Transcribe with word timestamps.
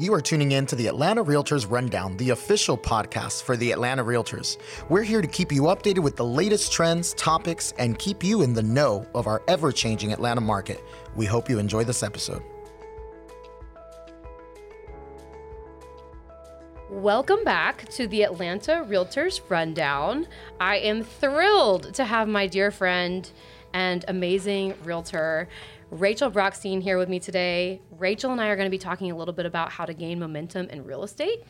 You 0.00 0.14
are 0.14 0.22
tuning 0.22 0.52
in 0.52 0.64
to 0.64 0.76
the 0.76 0.86
Atlanta 0.86 1.22
Realtors 1.22 1.70
Rundown, 1.70 2.16
the 2.16 2.30
official 2.30 2.78
podcast 2.78 3.42
for 3.42 3.54
the 3.54 3.70
Atlanta 3.70 4.02
Realtors. 4.02 4.56
We're 4.88 5.02
here 5.02 5.20
to 5.20 5.28
keep 5.28 5.52
you 5.52 5.64
updated 5.64 5.98
with 5.98 6.16
the 6.16 6.24
latest 6.24 6.72
trends, 6.72 7.12
topics, 7.12 7.74
and 7.76 7.98
keep 7.98 8.24
you 8.24 8.40
in 8.40 8.54
the 8.54 8.62
know 8.62 9.06
of 9.14 9.26
our 9.26 9.42
ever 9.46 9.70
changing 9.70 10.10
Atlanta 10.10 10.40
market. 10.40 10.82
We 11.16 11.26
hope 11.26 11.50
you 11.50 11.58
enjoy 11.58 11.84
this 11.84 12.02
episode. 12.02 12.42
Welcome 16.88 17.44
back 17.44 17.86
to 17.90 18.06
the 18.06 18.22
Atlanta 18.22 18.86
Realtors 18.88 19.42
Rundown. 19.50 20.26
I 20.58 20.76
am 20.76 21.04
thrilled 21.04 21.92
to 21.92 22.06
have 22.06 22.26
my 22.26 22.46
dear 22.46 22.70
friend 22.70 23.30
and 23.74 24.04
amazing 24.08 24.74
realtor, 24.82 25.46
Rachel 25.90 26.30
Brochstein, 26.30 26.80
here 26.80 26.98
with 26.98 27.08
me 27.08 27.18
today. 27.18 27.80
Rachel 27.90 28.30
and 28.30 28.40
I 28.40 28.46
are 28.48 28.54
going 28.54 28.66
to 28.66 28.70
be 28.70 28.78
talking 28.78 29.10
a 29.10 29.16
little 29.16 29.34
bit 29.34 29.44
about 29.44 29.72
how 29.72 29.84
to 29.84 29.92
gain 29.92 30.20
momentum 30.20 30.68
in 30.68 30.84
real 30.84 31.02
estate. 31.02 31.42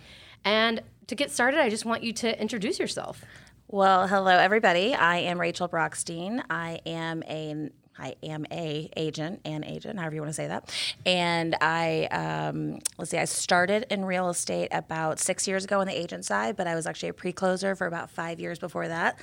And 0.46 0.82
to 1.08 1.14
get 1.14 1.30
started, 1.30 1.60
I 1.60 1.68
just 1.68 1.84
want 1.84 2.02
you 2.02 2.14
to 2.14 2.40
introduce 2.40 2.78
yourself. 2.78 3.22
Well, 3.68 4.08
hello 4.08 4.30
everybody. 4.30 4.94
I 4.94 5.18
am 5.18 5.38
Rachel 5.38 5.68
Brochstein. 5.68 6.42
I 6.48 6.80
am 6.86 7.22
a 7.24 7.68
I 7.98 8.14
am 8.22 8.46
a 8.50 8.88
agent 8.96 9.42
and 9.44 9.62
agent, 9.62 9.98
however 9.98 10.14
you 10.14 10.22
want 10.22 10.30
to 10.30 10.34
say 10.34 10.46
that. 10.46 10.74
And 11.04 11.54
I 11.60 12.06
um, 12.06 12.78
let's 12.96 13.10
see, 13.10 13.18
I 13.18 13.26
started 13.26 13.84
in 13.90 14.06
real 14.06 14.30
estate 14.30 14.68
about 14.72 15.18
six 15.18 15.46
years 15.46 15.64
ago 15.64 15.80
on 15.80 15.86
the 15.86 15.96
agent 15.96 16.24
side, 16.24 16.56
but 16.56 16.66
I 16.66 16.74
was 16.74 16.86
actually 16.86 17.10
a 17.10 17.12
pre-closer 17.12 17.74
for 17.74 17.86
about 17.86 18.08
five 18.08 18.40
years 18.40 18.58
before 18.58 18.88
that. 18.88 19.18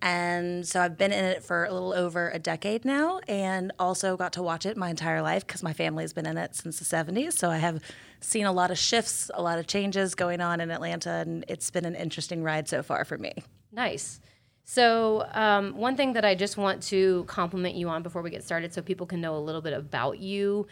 And 0.00 0.66
so 0.66 0.80
I've 0.80 0.96
been 0.96 1.12
in 1.12 1.24
it 1.24 1.42
for 1.42 1.64
a 1.64 1.72
little 1.72 1.92
over 1.92 2.30
a 2.30 2.38
decade 2.38 2.84
now, 2.84 3.20
and 3.26 3.72
also 3.78 4.16
got 4.16 4.32
to 4.34 4.42
watch 4.42 4.64
it 4.64 4.76
my 4.76 4.90
entire 4.90 5.22
life 5.22 5.46
because 5.46 5.62
my 5.62 5.72
family 5.72 6.04
has 6.04 6.12
been 6.12 6.26
in 6.26 6.38
it 6.38 6.54
since 6.54 6.78
the 6.78 6.84
70s. 6.84 7.32
So 7.32 7.50
I 7.50 7.58
have 7.58 7.80
seen 8.20 8.46
a 8.46 8.52
lot 8.52 8.70
of 8.70 8.78
shifts, 8.78 9.30
a 9.34 9.42
lot 9.42 9.58
of 9.58 9.66
changes 9.66 10.14
going 10.14 10.40
on 10.40 10.60
in 10.60 10.70
Atlanta, 10.70 11.10
and 11.10 11.44
it's 11.48 11.70
been 11.70 11.84
an 11.84 11.96
interesting 11.96 12.42
ride 12.42 12.68
so 12.68 12.82
far 12.82 13.04
for 13.04 13.18
me. 13.18 13.32
Nice. 13.72 14.20
So, 14.64 15.26
um, 15.32 15.76
one 15.76 15.96
thing 15.96 16.12
that 16.12 16.26
I 16.26 16.34
just 16.34 16.58
want 16.58 16.82
to 16.84 17.24
compliment 17.24 17.74
you 17.74 17.88
on 17.88 18.02
before 18.02 18.22
we 18.22 18.30
get 18.30 18.44
started, 18.44 18.72
so 18.72 18.82
people 18.82 19.06
can 19.06 19.20
know 19.20 19.34
a 19.36 19.40
little 19.40 19.62
bit 19.62 19.72
about 19.72 20.18
you, 20.18 20.66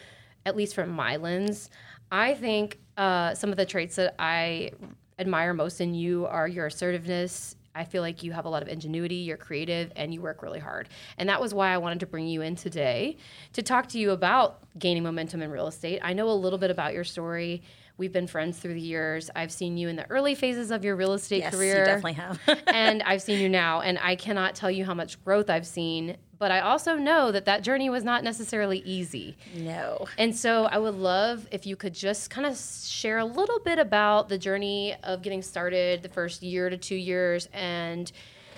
at 0.45 0.55
least 0.55 0.75
from 0.75 0.89
my 0.89 1.17
lens, 1.17 1.69
I 2.11 2.35
think 2.35 2.79
uh, 2.95 3.33
some 3.33 3.49
of 3.49 3.57
the 3.57 3.65
traits 3.65 3.97
that 3.97 4.15
I 4.17 4.71
admire 5.19 5.53
most 5.53 5.81
in 5.81 5.93
you 5.93 6.25
are 6.27 6.47
your 6.47 6.67
assertiveness. 6.67 7.56
I 7.77 7.83
feel 7.83 8.01
like 8.01 8.23
you 8.23 8.31
have 8.31 8.45
a 8.45 8.49
lot 8.49 8.63
of 8.63 8.67
ingenuity, 8.67 9.15
you're 9.15 9.37
creative, 9.37 9.91
and 9.95 10.11
you 10.13 10.19
work 10.19 10.41
really 10.41 10.59
hard. 10.59 10.89
And 11.17 11.29
that 11.29 11.39
was 11.39 11.53
why 11.53 11.71
I 11.71 11.77
wanted 11.77 11.99
to 11.99 12.07
bring 12.07 12.27
you 12.27 12.41
in 12.41 12.55
today 12.55 13.17
to 13.53 13.61
talk 13.61 13.87
to 13.89 13.99
you 13.99 14.11
about 14.11 14.59
gaining 14.79 15.03
momentum 15.03 15.43
in 15.43 15.51
real 15.51 15.67
estate. 15.67 15.99
I 16.01 16.13
know 16.13 16.27
a 16.29 16.31
little 16.31 16.57
bit 16.57 16.71
about 16.71 16.93
your 16.93 17.03
story. 17.03 17.61
We've 17.97 18.11
been 18.11 18.27
friends 18.27 18.57
through 18.57 18.73
the 18.73 18.81
years. 18.81 19.29
I've 19.35 19.51
seen 19.51 19.77
you 19.77 19.89
in 19.89 19.95
the 19.95 20.09
early 20.09 20.33
phases 20.33 20.71
of 20.71 20.83
your 20.83 20.95
real 20.95 21.13
estate 21.13 21.43
yes, 21.43 21.53
career. 21.53 21.79
You 21.79 21.85
definitely 21.85 22.13
have. 22.13 22.39
and 22.67 23.03
I've 23.03 23.21
seen 23.21 23.39
you 23.39 23.49
now, 23.49 23.81
and 23.81 23.99
I 24.01 24.15
cannot 24.15 24.55
tell 24.55 24.71
you 24.71 24.83
how 24.83 24.93
much 24.93 25.23
growth 25.23 25.49
I've 25.49 25.67
seen. 25.67 26.17
But 26.39 26.51
I 26.51 26.59
also 26.59 26.95
know 26.95 27.31
that 27.31 27.45
that 27.45 27.63
journey 27.63 27.89
was 27.89 28.03
not 28.03 28.23
necessarily 28.23 28.79
easy. 28.79 29.35
No. 29.55 30.07
And 30.17 30.35
so 30.35 30.65
I 30.65 30.77
would 30.77 30.95
love 30.95 31.47
if 31.51 31.65
you 31.65 31.75
could 31.75 31.93
just 31.93 32.29
kind 32.29 32.45
of 32.45 32.57
share 32.57 33.17
a 33.17 33.25
little 33.25 33.59
bit 33.59 33.79
about 33.79 34.29
the 34.29 34.37
journey 34.37 34.95
of 35.03 35.21
getting 35.21 35.41
started, 35.41 36.03
the 36.03 36.09
first 36.09 36.43
year 36.43 36.69
to 36.69 36.77
two 36.77 36.95
years, 36.95 37.49
and 37.53 38.11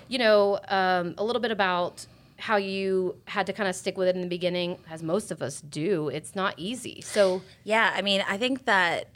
you 0.08 0.18
know 0.18 0.60
um, 0.68 1.16
a 1.18 1.24
little 1.24 1.42
bit 1.42 1.52
about 1.52 2.06
how 2.38 2.56
you 2.56 3.16
had 3.26 3.46
to 3.46 3.54
kind 3.54 3.68
of 3.68 3.76
stick 3.76 3.98
with 3.98 4.08
it 4.08 4.16
in 4.16 4.22
the 4.22 4.28
beginning, 4.28 4.78
as 4.90 5.04
most 5.04 5.30
of 5.30 5.42
us 5.42 5.62
do. 5.62 6.10
It's 6.10 6.36
not 6.36 6.56
easy. 6.58 7.02
So 7.02 7.42
yeah, 7.64 7.94
I 7.96 8.02
mean, 8.02 8.24
I 8.28 8.38
think 8.38 8.66
that 8.66 9.08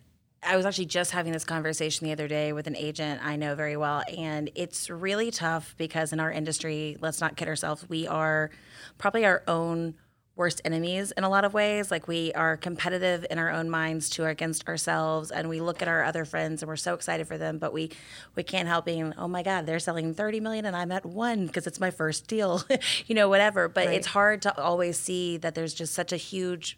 I 0.45 0.55
was 0.55 0.66
actually 0.66 0.86
just 0.86 1.11
having 1.11 1.31
this 1.31 1.45
conversation 1.45 2.05
the 2.05 2.13
other 2.13 2.28
day 2.28 2.53
with 2.53 2.67
an 2.67 2.75
agent 2.75 3.22
I 3.23 3.35
know 3.35 3.56
very 3.56 3.78
well, 3.78 4.03
and 4.17 4.50
it's 4.56 4.90
really 4.90 5.31
tough 5.31 5.75
because 5.78 6.13
in 6.13 6.19
our 6.19 6.31
industry, 6.31 6.97
let's 7.01 7.22
not 7.22 7.35
kid 7.35 7.47
ourselves, 7.47 7.88
we 7.90 8.07
are 8.07 8.51
probably 8.97 9.25
our 9.25 9.44
own 9.47 9.95
worst 10.35 10.62
enemies 10.66 11.12
in 11.16 11.23
a 11.23 11.29
lot 11.29 11.45
of 11.45 11.53
ways. 11.53 11.91
Like 11.91 12.07
we 12.07 12.34
are 12.34 12.57
competitive 12.57 13.25
in 13.29 13.38
our 13.38 13.51
own 13.51 13.69
minds 13.69 14.09
to 14.12 14.25
against 14.25 14.67
ourselves, 14.67 15.31
and 15.31 15.47
we 15.50 15.62
look 15.62 15.81
at 15.81 15.88
our 15.88 16.03
other 16.03 16.25
friends 16.25 16.62
and 16.62 16.69
we're 16.69 16.75
so 16.75 16.94
excited 16.94 17.28
for 17.28 17.38
them, 17.38 17.57
but 17.57 17.73
we 17.73 17.91
we 18.35 18.44
can't 18.44 18.67
help 18.67 18.85
being, 18.85 19.13
oh 19.17 19.28
my 19.28 19.44
God, 19.44 19.66
they're 19.66 19.79
selling 19.79 20.13
thirty 20.13 20.40
million 20.40 20.66
and 20.66 20.75
I'm 20.75 20.91
at 20.91 21.06
one 21.06 21.47
because 21.47 21.67
it's 21.67 21.79
my 21.79 21.91
first 21.91 22.28
deal, 22.28 22.63
you 23.07 23.16
know, 23.16 23.29
whatever. 23.29 23.67
But 23.67 23.88
right. 23.88 23.96
it's 23.97 24.07
hard 24.07 24.41
to 24.44 24.59
always 24.59 24.97
see 24.97 25.38
that 25.38 25.56
there's 25.56 25.73
just 25.73 25.94
such 25.94 26.12
a 26.12 26.17
huge 26.17 26.78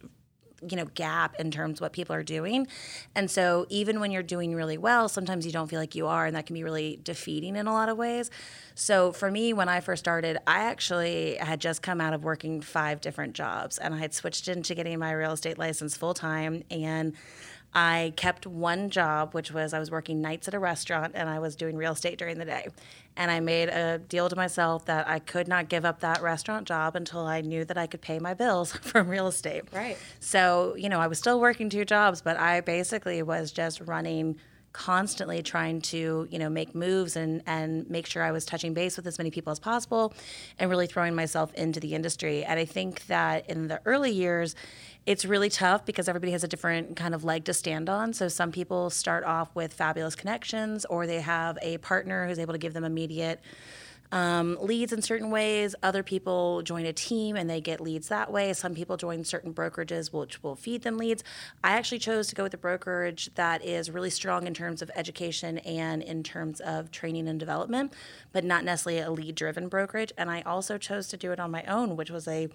you 0.69 0.77
know 0.77 0.85
gap 0.95 1.35
in 1.39 1.51
terms 1.51 1.77
of 1.79 1.81
what 1.81 1.93
people 1.93 2.15
are 2.15 2.23
doing. 2.23 2.67
And 3.15 3.29
so 3.29 3.65
even 3.69 3.99
when 3.99 4.11
you're 4.11 4.23
doing 4.23 4.55
really 4.55 4.77
well 4.77 5.09
sometimes 5.09 5.45
you 5.45 5.51
don't 5.51 5.67
feel 5.67 5.79
like 5.79 5.95
you 5.95 6.07
are 6.07 6.25
and 6.25 6.35
that 6.35 6.45
can 6.45 6.53
be 6.53 6.63
really 6.63 6.99
defeating 7.03 7.55
in 7.55 7.67
a 7.67 7.73
lot 7.73 7.89
of 7.89 7.97
ways. 7.97 8.29
So 8.75 9.11
for 9.11 9.31
me 9.31 9.53
when 9.53 9.69
i 9.69 9.79
first 9.79 10.03
started 10.03 10.37
i 10.47 10.59
actually 10.59 11.35
had 11.35 11.59
just 11.61 11.81
come 11.81 12.01
out 12.01 12.13
of 12.13 12.23
working 12.23 12.61
five 12.61 13.01
different 13.01 13.33
jobs 13.33 13.77
and 13.77 13.93
i 13.93 13.97
had 13.97 14.13
switched 14.13 14.47
into 14.47 14.75
getting 14.75 14.99
my 14.99 15.11
real 15.11 15.31
estate 15.31 15.57
license 15.57 15.95
full 15.95 16.13
time 16.13 16.63
and 16.69 17.13
I 17.75 18.13
kept 18.15 18.47
one 18.47 18.89
job, 18.89 19.33
which 19.33 19.51
was 19.51 19.73
I 19.73 19.79
was 19.79 19.91
working 19.91 20.21
nights 20.21 20.47
at 20.47 20.53
a 20.53 20.59
restaurant 20.59 21.11
and 21.13 21.29
I 21.29 21.39
was 21.39 21.57
doing 21.57 21.75
real 21.75 21.91
estate 21.91 22.17
during 22.17 22.39
the 22.39 22.45
day. 22.45 22.69
And 23.17 23.29
I 23.29 23.41
made 23.41 23.67
a 23.67 23.99
deal 23.99 24.29
to 24.29 24.35
myself 24.35 24.85
that 24.85 25.09
I 25.09 25.19
could 25.19 25.49
not 25.49 25.67
give 25.67 25.83
up 25.83 25.99
that 25.99 26.21
restaurant 26.21 26.67
job 26.67 26.95
until 26.95 27.25
I 27.25 27.41
knew 27.41 27.65
that 27.65 27.77
I 27.77 27.85
could 27.85 28.01
pay 28.01 28.17
my 28.17 28.33
bills 28.33 28.71
from 28.81 29.09
real 29.09 29.27
estate. 29.27 29.63
Right. 29.73 29.97
So, 30.21 30.75
you 30.77 30.87
know, 30.87 31.01
I 31.01 31.07
was 31.07 31.19
still 31.19 31.41
working 31.41 31.69
two 31.69 31.83
jobs, 31.83 32.21
but 32.21 32.37
I 32.37 32.61
basically 32.61 33.21
was 33.21 33.51
just 33.51 33.81
running 33.81 34.37
constantly 34.75 35.41
trying 35.41 35.79
to 35.79 36.27
you 36.29 36.37
know 36.37 36.49
make 36.49 36.75
moves 36.75 37.15
and 37.15 37.41
and 37.47 37.89
make 37.89 38.05
sure 38.05 38.21
I 38.21 38.33
was 38.33 38.43
touching 38.43 38.73
base 38.73 38.97
with 38.97 39.07
as 39.07 39.17
many 39.17 39.31
people 39.31 39.51
as 39.51 39.57
possible 39.57 40.13
and 40.59 40.69
really 40.69 40.85
throwing 40.85 41.15
myself 41.15 41.53
into 41.53 41.79
the 41.79 41.95
industry 41.95 42.43
and 42.43 42.59
I 42.59 42.65
think 42.65 43.05
that 43.05 43.49
in 43.49 43.69
the 43.69 43.79
early 43.85 44.11
years 44.11 44.53
it's 45.05 45.23
really 45.23 45.49
tough 45.49 45.85
because 45.85 46.07
everybody 46.07 46.31
has 46.31 46.43
a 46.43 46.47
different 46.47 46.95
kind 46.95 47.13
of 47.13 47.23
leg 47.23 47.45
to 47.45 47.53
stand 47.53 47.89
on. 47.89 48.13
So 48.13 48.27
some 48.27 48.51
people 48.51 48.89
start 48.89 49.23
off 49.23 49.53
with 49.55 49.73
fabulous 49.73 50.15
connections, 50.15 50.85
or 50.85 51.05
they 51.05 51.21
have 51.21 51.57
a 51.61 51.77
partner 51.77 52.27
who's 52.27 52.39
able 52.39 52.53
to 52.53 52.59
give 52.59 52.73
them 52.73 52.83
immediate 52.83 53.39
um, 54.11 54.57
leads 54.61 54.93
in 54.93 55.01
certain 55.01 55.29
ways. 55.29 55.75
Other 55.83 56.03
people 56.03 56.61
join 56.61 56.85
a 56.85 56.93
team 56.93 57.35
and 57.35 57.49
they 57.49 57.59
get 57.59 57.81
leads 57.81 58.07
that 58.07 58.31
way. 58.31 58.53
Some 58.53 58.73
people 58.73 58.97
join 58.97 59.23
certain 59.23 59.53
brokerages 59.53 60.13
which 60.13 60.41
will 60.43 60.55
feed 60.55 60.83
them 60.83 60.97
leads. 60.97 61.23
I 61.63 61.71
actually 61.71 61.99
chose 61.99 62.27
to 62.27 62.35
go 62.35 62.43
with 62.43 62.53
a 62.53 62.57
brokerage 62.57 63.33
that 63.35 63.65
is 63.65 63.89
really 63.89 64.11
strong 64.11 64.47
in 64.47 64.53
terms 64.53 64.81
of 64.81 64.91
education 64.95 65.57
and 65.59 66.01
in 66.01 66.23
terms 66.23 66.61
of 66.61 66.91
training 66.91 67.27
and 67.27 67.39
development, 67.39 67.93
but 68.31 68.43
not 68.43 68.63
necessarily 68.63 69.01
a 69.01 69.11
lead 69.11 69.35
driven 69.35 69.67
brokerage. 69.67 70.13
And 70.17 70.29
I 70.29 70.41
also 70.41 70.77
chose 70.77 71.07
to 71.09 71.17
do 71.17 71.31
it 71.31 71.39
on 71.39 71.51
my 71.51 71.63
own, 71.63 71.95
which 71.95 72.11
was 72.11 72.27
a 72.27 72.49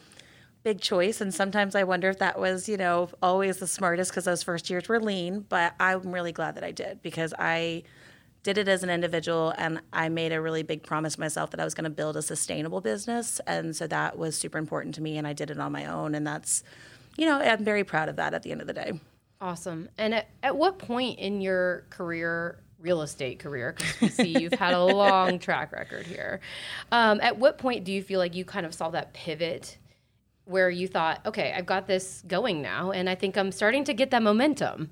big 0.62 0.80
choice 0.80 1.20
and 1.20 1.32
sometimes 1.32 1.74
i 1.74 1.82
wonder 1.82 2.08
if 2.08 2.18
that 2.18 2.38
was 2.38 2.68
you 2.68 2.76
know 2.76 3.08
always 3.22 3.58
the 3.58 3.66
smartest 3.66 4.10
because 4.10 4.24
those 4.24 4.42
first 4.42 4.68
years 4.68 4.88
were 4.88 5.00
lean 5.00 5.44
but 5.48 5.74
i'm 5.80 6.12
really 6.12 6.32
glad 6.32 6.54
that 6.54 6.64
i 6.64 6.70
did 6.70 7.00
because 7.02 7.32
i 7.38 7.82
did 8.42 8.56
it 8.56 8.68
as 8.68 8.82
an 8.82 8.90
individual 8.90 9.54
and 9.56 9.80
i 9.92 10.08
made 10.08 10.32
a 10.32 10.40
really 10.40 10.62
big 10.62 10.82
promise 10.82 11.14
to 11.14 11.20
myself 11.20 11.50
that 11.50 11.60
i 11.60 11.64
was 11.64 11.74
going 11.74 11.84
to 11.84 11.90
build 11.90 12.16
a 12.16 12.22
sustainable 12.22 12.80
business 12.80 13.40
and 13.46 13.74
so 13.74 13.86
that 13.86 14.18
was 14.18 14.36
super 14.36 14.58
important 14.58 14.94
to 14.94 15.00
me 15.00 15.16
and 15.16 15.26
i 15.26 15.32
did 15.32 15.50
it 15.50 15.58
on 15.58 15.72
my 15.72 15.86
own 15.86 16.14
and 16.14 16.26
that's 16.26 16.62
you 17.16 17.24
know 17.24 17.38
i'm 17.38 17.64
very 17.64 17.84
proud 17.84 18.08
of 18.08 18.16
that 18.16 18.34
at 18.34 18.42
the 18.42 18.52
end 18.52 18.60
of 18.60 18.66
the 18.66 18.74
day. 18.74 18.92
Awesome. 19.40 19.88
And 19.96 20.14
at, 20.14 20.28
at 20.42 20.56
what 20.56 20.78
point 20.78 21.18
in 21.18 21.40
your 21.40 21.84
career 21.88 22.58
real 22.78 23.02
estate 23.02 23.38
career 23.38 23.74
because 23.76 24.00
we 24.00 24.08
see 24.08 24.38
you've 24.38 24.54
had 24.54 24.72
a 24.72 24.82
long 24.82 25.38
track 25.38 25.70
record 25.70 26.06
here 26.06 26.40
um, 26.92 27.20
at 27.20 27.38
what 27.38 27.58
point 27.58 27.84
do 27.84 27.92
you 27.92 28.02
feel 28.02 28.18
like 28.18 28.34
you 28.34 28.42
kind 28.42 28.64
of 28.64 28.72
saw 28.72 28.88
that 28.88 29.12
pivot 29.12 29.76
where 30.50 30.68
you 30.68 30.88
thought, 30.88 31.24
okay, 31.26 31.54
I've 31.56 31.66
got 31.66 31.86
this 31.86 32.22
going 32.26 32.60
now, 32.60 32.90
and 32.90 33.08
I 33.08 33.14
think 33.14 33.36
I'm 33.36 33.52
starting 33.52 33.84
to 33.84 33.94
get 33.94 34.10
that 34.10 34.22
momentum? 34.22 34.90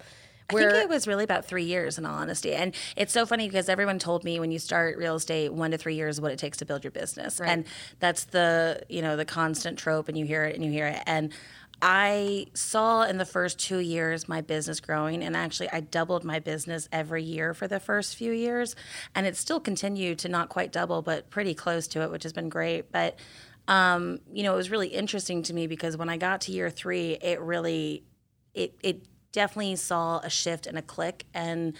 Where, 0.51 0.71
I 0.71 0.73
think 0.73 0.85
it 0.85 0.89
was 0.89 1.07
really 1.07 1.25
about 1.25 1.45
three 1.45 1.65
years, 1.65 1.99
in 1.99 2.07
all 2.07 2.15
honesty. 2.15 2.55
And 2.55 2.75
it's 2.97 3.13
so 3.13 3.27
funny 3.27 3.49
because 3.49 3.69
everyone 3.69 3.99
told 3.99 4.25
me 4.25 4.41
when 4.41 4.51
you 4.51 4.59
start 4.59 4.97
real 4.97 5.17
estate, 5.17 5.53
one 5.53 5.73
to 5.73 5.79
three 5.79 5.95
years 5.95 6.17
is 6.17 6.21
what 6.23 6.33
it 6.33 6.39
takes 6.39 6.57
to 6.59 6.65
build 6.65 6.85
your 6.85 6.91
business, 6.91 7.39
right. 7.39 7.51
and 7.51 7.65
that's 7.99 8.25
the 8.25 8.81
you 8.89 9.03
know 9.03 9.17
the 9.17 9.27
constant 9.27 9.79
trope, 9.79 10.09
and 10.09 10.17
you 10.17 10.25
hear 10.25 10.45
it 10.45 10.55
and 10.55 10.65
you 10.65 10.71
hear 10.71 10.87
it. 10.87 11.03
And 11.07 11.33
I 11.81 12.47
saw 12.55 13.03
in 13.03 13.19
the 13.19 13.25
first 13.25 13.59
two 13.59 13.79
years 13.79 14.29
my 14.29 14.41
business 14.41 14.81
growing, 14.81 15.23
and 15.23 15.37
actually 15.37 15.71
I 15.71 15.81
doubled 15.81 16.25
my 16.25 16.39
business 16.41 16.89
every 16.91 17.23
year 17.23 17.55
for 17.55 17.69
the 17.69 17.79
first 17.79 18.17
few 18.17 18.33
years, 18.33 18.75
and 19.15 19.27
it 19.27 19.37
still 19.37 19.61
continued 19.61 20.19
to 20.21 20.29
not 20.29 20.49
quite 20.49 20.73
double, 20.73 21.03
but 21.03 21.31
pretty 21.31 21.55
close 21.55 21.87
to 21.89 22.03
it, 22.03 22.11
which 22.11 22.25
has 22.25 22.33
been 22.33 22.49
great. 22.49 22.91
But 22.91 23.19
um, 23.69 24.19
you 24.33 24.43
know, 24.43 24.55
it 24.55 24.57
was 24.57 24.71
really 24.71 24.89
interesting 24.89 25.43
to 25.45 25.55
me 25.55 25.67
because 25.67 25.97
when 25.97 26.09
I 26.09 26.17
got 26.17 26.41
to 26.43 26.53
year 26.53 26.71
three, 26.71 27.13
it 27.13 27.41
really, 27.41 28.03
it, 28.55 28.75
it 28.83 29.05
definitely 29.31 29.77
saw 29.77 30.19
a 30.21 30.31
shift 30.31 30.67
and 30.67 30.79
a 30.79 30.83
click. 30.83 31.25
And, 31.35 31.77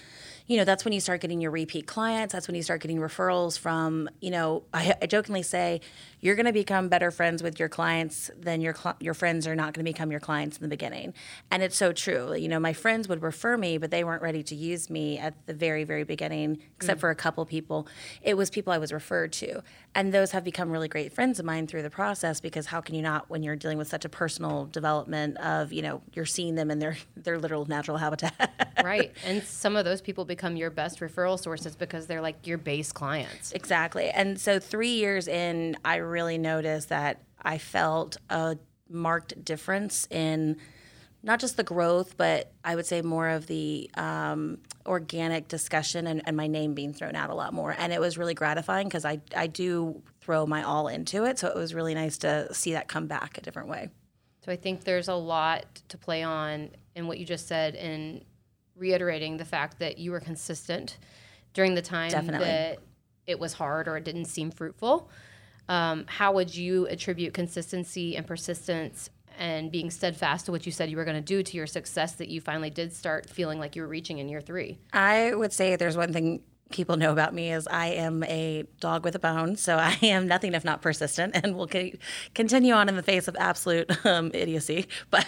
you 0.47 0.59
know, 0.59 0.65
that's 0.65 0.85
when 0.85 0.93
you 0.93 1.01
start 1.01 1.23
getting 1.23 1.41
your 1.41 1.51
repeat 1.51 1.87
clients. 1.87 2.33
That's 2.33 2.47
when 2.47 2.55
you 2.55 2.63
start 2.63 2.83
getting 2.83 2.99
referrals 2.99 3.59
from, 3.59 4.09
you 4.21 4.31
know, 4.31 4.65
I, 4.73 4.95
I 5.01 5.07
jokingly 5.07 5.43
say, 5.43 5.81
you're 6.21 6.35
going 6.35 6.47
to 6.47 6.53
become 6.53 6.89
better 6.89 7.11
friends 7.11 7.43
with 7.43 7.59
your 7.59 7.69
clients 7.69 8.31
than 8.39 8.61
your 8.61 8.75
cl- 8.75 8.97
your 9.01 9.15
friends 9.15 9.47
are 9.47 9.55
not 9.55 9.73
going 9.73 9.85
to 9.85 9.91
become 9.91 10.11
your 10.11 10.21
clients 10.21 10.57
in 10.57 10.63
the 10.63 10.69
beginning. 10.69 11.15
And 11.51 11.63
it's 11.63 11.77
so 11.77 11.93
true. 11.93 12.35
You 12.35 12.49
know, 12.49 12.61
my 12.61 12.73
friends 12.73 13.09
would 13.09 13.23
refer 13.23 13.57
me, 13.57 13.79
but 13.79 13.91
they 13.91 14.05
weren't 14.05 14.23
ready 14.23 14.43
to 14.43 14.55
use 14.55 14.91
me 14.91 15.19
at 15.19 15.47
the 15.47 15.55
very 15.55 15.85
very 15.85 16.05
beginning, 16.05 16.59
except 16.77 16.99
mm. 16.99 17.01
for 17.01 17.11
a 17.11 17.15
couple 17.15 17.45
people. 17.47 17.87
It 18.23 18.37
was 18.37 18.51
people 18.51 18.73
I 18.73 18.79
was 18.79 18.93
referred 18.93 19.33
to, 19.35 19.63
and 19.95 20.13
those 20.13 20.31
have 20.33 20.45
become 20.45 20.71
really 20.71 20.89
great 20.89 21.13
friends 21.13 21.39
of 21.39 21.45
mine 21.45 21.67
through 21.67 21.83
the 21.83 21.91
process 21.91 22.41
because 22.41 22.67
how 22.67 22.81
can 22.81 22.95
you 22.95 23.03
not 23.03 23.29
when 23.29 23.43
you're 23.43 23.57
dealing 23.57 23.79
with 23.79 23.89
such 23.89 24.05
a 24.05 24.09
personal 24.09 24.67
development 24.67 25.37
of 25.39 25.73
you 25.73 25.83
know 25.83 26.03
you're 26.15 26.27
seeing 26.27 26.55
them 26.55 26.71
in 26.71 26.79
their 26.79 26.97
their 27.17 27.39
literal 27.39 27.67
natural 27.67 27.97
habitat. 27.97 28.73
right, 28.85 29.13
and 29.25 29.43
some 29.43 29.77
of 29.77 29.85
those 29.85 30.01
people 30.01 30.25
become 30.25 30.57
your 30.57 30.71
best 30.71 31.01
referral 31.01 31.39
sources 31.39 31.77
because 31.77 32.07
they're 32.07 32.23
like 32.23 32.47
your 32.47 32.59
base 32.59 32.93
clients. 32.93 33.53
Exactly, 33.53 34.11
and 34.11 34.41
so 34.41 34.59
three 34.59 34.93
years 34.93 35.29
in, 35.29 35.77
I 35.85 35.97
really 35.97 36.39
noticed 36.39 36.89
that 36.91 37.23
I 37.43 37.59
felt 37.59 38.17
a 38.31 38.59
marked 38.89 39.45
difference 39.45 40.07
in 40.11 40.57
not 41.23 41.41
just 41.41 41.57
the 41.57 41.65
growth, 41.65 42.17
but 42.17 42.53
I 42.65 42.77
would 42.77 42.87
say 42.87 43.03
more 43.03 43.29
of 43.29 43.47
the 43.47 43.91
um, 43.95 44.59
organic 44.87 45.49
discussion 45.49 46.07
and, 46.07 46.23
and, 46.27 46.37
my 46.37 46.47
name 46.47 46.75
being 46.75 46.93
thrown 46.93 47.17
out 47.17 47.31
a 47.31 47.35
lot 47.35 47.53
more. 47.53 47.75
And 47.77 47.93
it 47.93 48.01
was 48.01 48.17
really 48.17 48.35
gratifying 48.35 48.87
because 48.87 49.05
I, 49.05 49.21
I 49.37 49.49
do 49.49 50.03
throw 50.21 50.47
my 50.47 50.63
all 50.63 50.89
into 50.89 51.25
it. 51.25 51.39
So 51.39 51.49
it 51.49 51.57
was 51.57 51.75
really 51.75 51.95
nice 51.95 52.19
to 52.19 52.53
see 52.55 52.73
that 52.73 52.89
come 52.89 53.07
back 53.07 53.37
a 53.37 53.41
different 53.41 53.69
way. 53.69 53.91
So 54.45 54.53
I 54.53 54.57
think 54.57 54.85
there's 54.85 55.09
a 55.09 55.15
lot 55.15 55.67
to 55.89 55.99
play 55.99 56.23
on 56.23 56.71
in 56.95 57.07
what 57.07 57.19
you 57.19 57.27
just 57.27 57.49
said 57.49 57.75
and 57.75 58.25
reiterating 58.77 59.37
the 59.37 59.45
fact 59.45 59.81
that 59.81 59.99
you 59.99 60.13
were 60.13 60.21
consistent 60.21 60.99
during 61.53 61.75
the 61.75 61.83
time 61.83 62.11
Definitely. 62.11 62.47
that 62.47 62.79
it 63.27 63.39
was 63.39 63.53
hard 63.53 63.89
or 63.89 63.97
it 63.97 64.05
didn't 64.05 64.27
seem 64.27 64.51
fruitful. 64.51 65.11
Um, 65.69 66.05
how 66.07 66.33
would 66.33 66.55
you 66.55 66.87
attribute 66.87 67.35
consistency 67.35 68.17
and 68.17 68.27
persistence 68.27 69.11
and 69.39 69.71
being 69.71 69.91
steadfast 69.91 70.47
to 70.47 70.53
what 70.53 70.67
you 70.67 70.73
said 70.73 70.91
you 70.91 70.97
were 70.97 71.05
going 71.05 71.17
to 71.17 71.23
do 71.23 71.43
to 71.43 71.57
your 71.57 71.67
success 71.67 72.13
that 72.17 72.29
you 72.29 72.41
finally 72.41 72.71
did 72.71 72.93
start 72.93 73.31
feeling 73.31 73.59
like 73.59 73.77
you 73.77 73.83
were 73.83 73.89
reaching 73.89 74.19
in 74.19 74.29
year 74.29 74.41
three? 74.41 74.79
I 74.93 75.35
would 75.35 75.53
say 75.53 75.77
there's 75.77 75.97
one 75.97 76.13
thing 76.13 76.43
people 76.71 76.97
know 76.97 77.13
about 77.13 77.33
me 77.33 77.51
is 77.51 77.67
I 77.67 77.87
am 77.89 78.23
a 78.25 78.65
dog 78.81 79.05
with 79.05 79.15
a 79.15 79.19
bone. 79.19 79.57
So 79.57 79.77
I 79.81 79.97
am 80.03 80.27
nothing 80.27 80.55
if 80.55 80.65
not 80.65 80.83
persistent 80.83 81.37
and 81.43 81.57
will 81.57 81.69
continue 82.35 82.73
on 82.73 82.89
in 82.89 82.97
the 82.97 83.03
face 83.03 83.29
of 83.29 83.37
absolute 83.39 83.91
um, 84.07 84.31
idiocy. 84.35 84.87
But 85.11 85.27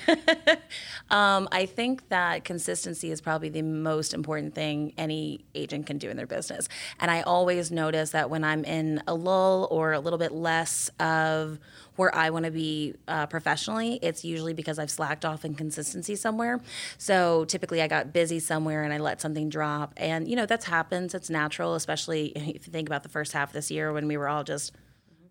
um, 1.10 1.48
I 1.52 1.64
think 1.64 2.08
that 2.10 2.44
consistency 2.44 3.10
is 3.10 3.20
probably 3.20 3.48
the 3.48 3.62
most 3.62 4.12
important 4.12 4.54
thing 4.54 4.92
any 4.98 5.44
agent 5.54 5.86
can 5.86 5.96
do 5.96 6.10
in 6.10 6.16
their 6.16 6.26
business. 6.26 6.68
And 6.98 7.10
I 7.10 7.22
always 7.22 7.70
notice 7.70 8.10
that 8.10 8.28
when 8.28 8.44
I'm 8.44 8.64
in 8.64 9.02
a 9.06 9.14
lull 9.14 9.68
or 9.70 9.92
a 9.92 10.00
little 10.00 10.18
bit 10.18 10.32
less 10.32 10.90
of 11.00 11.58
where 12.00 12.14
I 12.14 12.31
want 12.31 12.47
to 12.47 12.50
be 12.50 12.94
uh, 13.08 13.26
professionally, 13.26 13.99
it's 14.00 14.25
usually 14.25 14.55
because 14.55 14.79
I've 14.79 14.91
slacked 14.91 15.26
off 15.26 15.44
in 15.44 15.55
consistency 15.55 16.17
somewhere. 16.17 16.58
So 16.97 17.44
typically 17.44 17.82
I 17.82 17.88
got 17.88 18.11
busy 18.11 18.41
somewhere 18.41 18.85
and 18.85 18.93
I 18.94 18.97
let 18.97 19.20
something 19.20 19.50
drop. 19.50 19.93
And, 19.99 20.26
you 20.26 20.35
know, 20.35 20.47
that's 20.47 20.64
happens. 20.64 21.14
It's 21.14 21.29
natural, 21.29 21.75
especially 21.75 22.29
if 22.37 22.67
you 22.67 22.73
think 22.73 22.88
about 22.88 23.02
the 23.02 23.11
first 23.11 23.35
half 23.35 23.50
of 23.50 23.52
this 23.52 23.70
year 23.70 23.93
when 23.93 24.08
we 24.08 24.17
were 24.17 24.29
all 24.29 24.44
just 24.44 24.75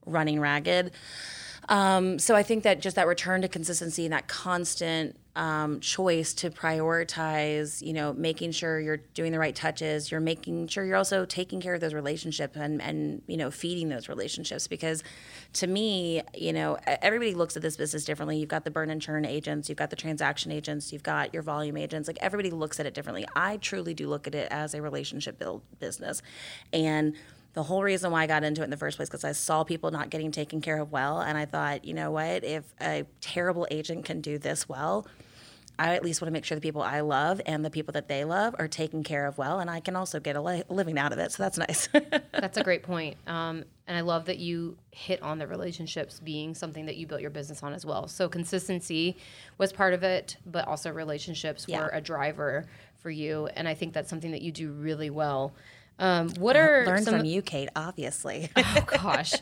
running 0.06 0.40
ragged. 0.40 0.92
Um, 1.70 2.18
so 2.18 2.36
I 2.36 2.42
think 2.42 2.64
that 2.64 2.82
just 2.82 2.96
that 2.96 3.08
return 3.08 3.44
to 3.44 3.48
consistency 3.48 4.04
and 4.04 4.12
that 4.12 4.28
constant 4.28 5.16
um, 5.36 5.80
choice 5.80 6.34
to 6.34 6.50
prioritize, 6.50 7.82
you 7.86 7.94
know, 7.94 8.12
making 8.12 8.52
sure 8.52 8.80
you're 8.80 8.98
doing 8.98 9.32
the 9.32 9.38
right 9.38 9.56
touches, 9.56 10.10
you're 10.10 10.20
making 10.20 10.68
sure 10.68 10.84
you're 10.84 10.98
also 10.98 11.26
taking 11.26 11.62
care 11.62 11.76
of 11.76 11.80
those 11.80 11.94
relationships 11.94 12.58
and, 12.58 12.82
and 12.82 13.22
you 13.28 13.38
know, 13.38 13.52
feeding 13.52 13.88
those 13.88 14.10
relationships. 14.10 14.68
Because 14.68 15.04
to 15.54 15.68
me, 15.68 16.24
you 16.34 16.52
know, 16.52 16.80
everybody 16.88 17.36
looks 17.36 17.56
at 17.56 17.62
this 17.62 17.78
business 17.78 18.04
differently. 18.04 18.38
You've 18.38 18.50
got 18.50 18.64
the 18.66 18.72
burn 18.72 18.90
and 18.90 19.00
churn 19.00 19.24
agents, 19.24 19.70
you've 19.70 19.78
got 19.78 19.92
the 19.92 19.96
transaction 19.96 20.52
agents, 20.52 20.92
you've 20.92 21.04
got 21.04 21.36
your 21.36 21.44
volume 21.44 21.78
agents. 21.78 22.08
Like 22.08 22.18
everybody 22.20 22.50
looks 22.50 22.80
at 22.80 22.88
it 22.88 22.96
differently. 22.96 23.26
I 23.36 23.58
truly 23.58 23.94
do 23.94 24.10
look 24.10 24.26
at 24.26 24.34
it 24.34 24.48
as 24.52 24.74
a 24.74 24.82
relationship 24.82 25.38
build 25.38 25.62
business. 25.80 26.24
And 26.74 27.16
the 27.60 27.64
whole 27.64 27.84
reason 27.84 28.10
why 28.10 28.24
I 28.24 28.28
got 28.28 28.46
into 28.46 28.62
it 28.62 28.64
in 28.64 28.70
the 28.70 28.78
first 28.78 28.96
place 28.96 29.10
because 29.10 29.26
I 29.26 29.34
saw 29.34 29.66
people 29.66 29.92
not 29.92 30.10
getting 30.10 30.32
taken 30.32 30.62
care 30.62 30.80
of 30.80 30.94
well, 30.94 31.20
and 31.20 31.38
I 31.38 31.44
thought, 31.44 31.84
you 31.84 31.94
know 31.94 32.10
what, 32.10 32.46
if 32.46 32.64
a 32.80 33.04
terrible 33.20 33.68
agent 33.70 34.06
can 34.06 34.22
do 34.22 34.38
this 34.38 34.70
well, 34.70 35.06
I 35.78 35.96
at 35.96 36.02
least 36.02 36.22
want 36.22 36.30
to 36.30 36.32
make 36.32 36.46
sure 36.46 36.56
the 36.56 36.62
people 36.62 36.82
I 36.82 37.02
love 37.02 37.42
and 37.46 37.66
the 37.66 37.70
people 37.70 37.92
that 37.92 38.08
they 38.08 38.24
love 38.24 38.56
are 38.58 38.70
taken 38.70 39.04
care 39.04 39.26
of 39.26 39.38
well, 39.38 39.60
and 39.60 39.70
I 39.70 39.82
can 39.82 39.98
also 39.98 40.22
get 40.22 40.38
a 40.38 40.42
li- 40.42 40.64
living 40.70 40.98
out 40.98 41.12
of 41.12 41.20
it. 41.20 41.34
So 41.34 41.44
that's 41.44 41.58
nice. 41.58 41.90
that's 42.32 42.58
a 42.58 42.64
great 42.64 42.84
point. 42.84 43.18
Um, 43.28 43.66
and 43.86 43.98
I 43.98 44.02
love 44.02 44.24
that 44.28 44.40
you 44.40 44.78
hit 44.92 45.22
on 45.22 45.38
the 45.38 45.46
relationships 45.46 46.22
being 46.22 46.56
something 46.56 46.86
that 46.86 46.96
you 46.96 47.08
built 47.08 47.20
your 47.20 47.30
business 47.30 47.62
on 47.62 47.74
as 47.74 47.86
well. 47.86 48.08
So 48.08 48.30
consistency 48.30 49.18
was 49.58 49.74
part 49.74 49.94
of 49.94 50.04
it, 50.04 50.38
but 50.46 50.66
also 50.66 50.92
relationships 50.92 51.66
yeah. 51.68 51.82
were 51.82 51.90
a 51.92 52.00
driver 52.00 52.68
for 53.00 53.10
you. 53.10 53.48
And 53.48 53.68
I 53.68 53.74
think 53.74 53.92
that's 53.94 54.10
something 54.10 54.32
that 54.32 54.42
you 54.42 54.54
do 54.54 54.72
really 54.72 55.10
well. 55.10 55.54
Um, 56.00 56.30
what 56.40 56.56
are 56.56 56.86
learned 56.86 57.04
some, 57.04 57.18
from 57.18 57.26
you, 57.26 57.42
Kate? 57.42 57.70
Obviously. 57.76 58.50
oh 58.56 58.84
gosh. 58.88 59.34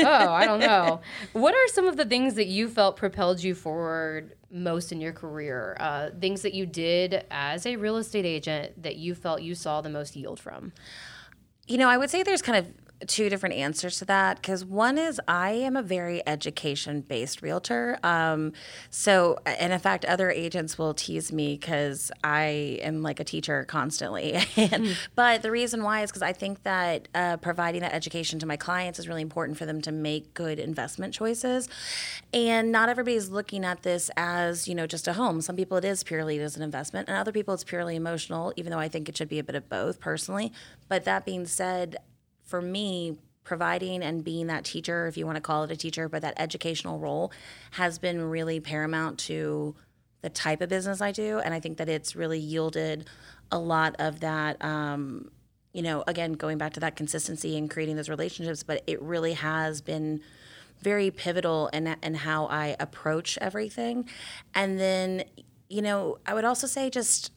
oh, 0.00 0.32
I 0.32 0.46
don't 0.46 0.60
know. 0.60 1.02
What 1.34 1.54
are 1.54 1.68
some 1.68 1.86
of 1.86 1.96
the 1.96 2.06
things 2.06 2.34
that 2.34 2.46
you 2.46 2.68
felt 2.68 2.96
propelled 2.96 3.42
you 3.42 3.54
forward 3.54 4.34
most 4.50 4.92
in 4.92 5.00
your 5.00 5.12
career? 5.12 5.76
Uh, 5.78 6.10
things 6.18 6.42
that 6.42 6.54
you 6.54 6.64
did 6.64 7.26
as 7.30 7.66
a 7.66 7.76
real 7.76 7.98
estate 7.98 8.24
agent 8.24 8.82
that 8.82 8.96
you 8.96 9.14
felt 9.14 9.42
you 9.42 9.54
saw 9.54 9.82
the 9.82 9.90
most 9.90 10.16
yield 10.16 10.40
from? 10.40 10.72
You 11.66 11.78
know, 11.78 11.88
I 11.88 11.98
would 11.98 12.10
say 12.10 12.22
there's 12.22 12.42
kind 12.42 12.58
of 12.58 12.72
two 13.04 13.28
different 13.28 13.54
answers 13.54 13.98
to 13.98 14.04
that 14.06 14.36
because 14.36 14.64
one 14.64 14.98
is 14.98 15.20
I 15.28 15.50
am 15.50 15.76
a 15.76 15.82
very 15.82 16.26
education 16.26 17.02
based 17.02 17.42
realtor. 17.42 17.98
Um, 18.02 18.52
so, 18.90 19.38
and 19.44 19.72
in 19.72 19.78
fact, 19.78 20.04
other 20.04 20.30
agents 20.30 20.78
will 20.78 20.94
tease 20.94 21.32
me 21.32 21.56
because 21.56 22.10
I 22.22 22.78
am 22.82 23.02
like 23.02 23.20
a 23.20 23.24
teacher 23.24 23.64
constantly. 23.64 24.32
and, 24.56 24.84
mm. 24.86 24.96
But 25.14 25.42
the 25.42 25.50
reason 25.50 25.82
why 25.82 26.02
is 26.02 26.10
because 26.10 26.22
I 26.22 26.32
think 26.32 26.62
that 26.62 27.08
uh, 27.14 27.36
providing 27.38 27.80
that 27.82 27.94
education 27.94 28.38
to 28.40 28.46
my 28.46 28.56
clients 28.56 28.98
is 28.98 29.08
really 29.08 29.22
important 29.22 29.58
for 29.58 29.66
them 29.66 29.80
to 29.82 29.92
make 29.92 30.34
good 30.34 30.58
investment 30.58 31.14
choices. 31.14 31.68
And 32.32 32.72
not 32.72 32.88
everybody's 32.88 33.30
looking 33.30 33.64
at 33.64 33.82
this 33.82 34.10
as, 34.16 34.66
you 34.68 34.74
know, 34.74 34.86
just 34.86 35.08
a 35.08 35.12
home. 35.12 35.40
Some 35.40 35.56
people 35.56 35.76
it 35.76 35.84
is 35.84 36.02
purely 36.02 36.38
as 36.40 36.56
an 36.56 36.62
investment, 36.62 37.08
and 37.08 37.16
other 37.16 37.32
people 37.32 37.54
it's 37.54 37.64
purely 37.64 37.96
emotional, 37.96 38.52
even 38.56 38.70
though 38.70 38.78
I 38.78 38.88
think 38.88 39.08
it 39.08 39.16
should 39.16 39.28
be 39.28 39.38
a 39.38 39.44
bit 39.44 39.54
of 39.54 39.68
both 39.68 40.00
personally. 40.00 40.52
But 40.88 41.04
that 41.04 41.24
being 41.24 41.46
said, 41.46 41.96
for 42.54 42.62
me, 42.62 43.16
providing 43.42 44.00
and 44.00 44.22
being 44.22 44.46
that 44.46 44.64
teacher, 44.64 45.08
if 45.08 45.16
you 45.16 45.26
want 45.26 45.34
to 45.34 45.40
call 45.40 45.64
it 45.64 45.72
a 45.72 45.76
teacher, 45.76 46.08
but 46.08 46.22
that 46.22 46.34
educational 46.36 47.00
role 47.00 47.32
has 47.72 47.98
been 47.98 48.22
really 48.22 48.60
paramount 48.60 49.18
to 49.18 49.74
the 50.20 50.30
type 50.30 50.60
of 50.60 50.68
business 50.68 51.00
I 51.00 51.10
do. 51.10 51.40
And 51.40 51.52
I 51.52 51.58
think 51.58 51.78
that 51.78 51.88
it's 51.88 52.14
really 52.14 52.38
yielded 52.38 53.08
a 53.50 53.58
lot 53.58 53.96
of 53.98 54.20
that. 54.20 54.64
Um, 54.64 55.32
you 55.72 55.82
know, 55.82 56.04
again, 56.06 56.34
going 56.34 56.58
back 56.58 56.74
to 56.74 56.80
that 56.80 56.94
consistency 56.94 57.58
and 57.58 57.68
creating 57.68 57.96
those 57.96 58.08
relationships, 58.08 58.62
but 58.62 58.84
it 58.86 59.02
really 59.02 59.32
has 59.32 59.80
been 59.80 60.20
very 60.80 61.10
pivotal 61.10 61.66
in, 61.72 61.96
in 62.04 62.14
how 62.14 62.46
I 62.46 62.76
approach 62.78 63.36
everything. 63.40 64.08
And 64.54 64.78
then, 64.78 65.24
you 65.68 65.82
know, 65.82 66.18
I 66.24 66.34
would 66.34 66.44
also 66.44 66.68
say 66.68 66.88
just 66.88 67.32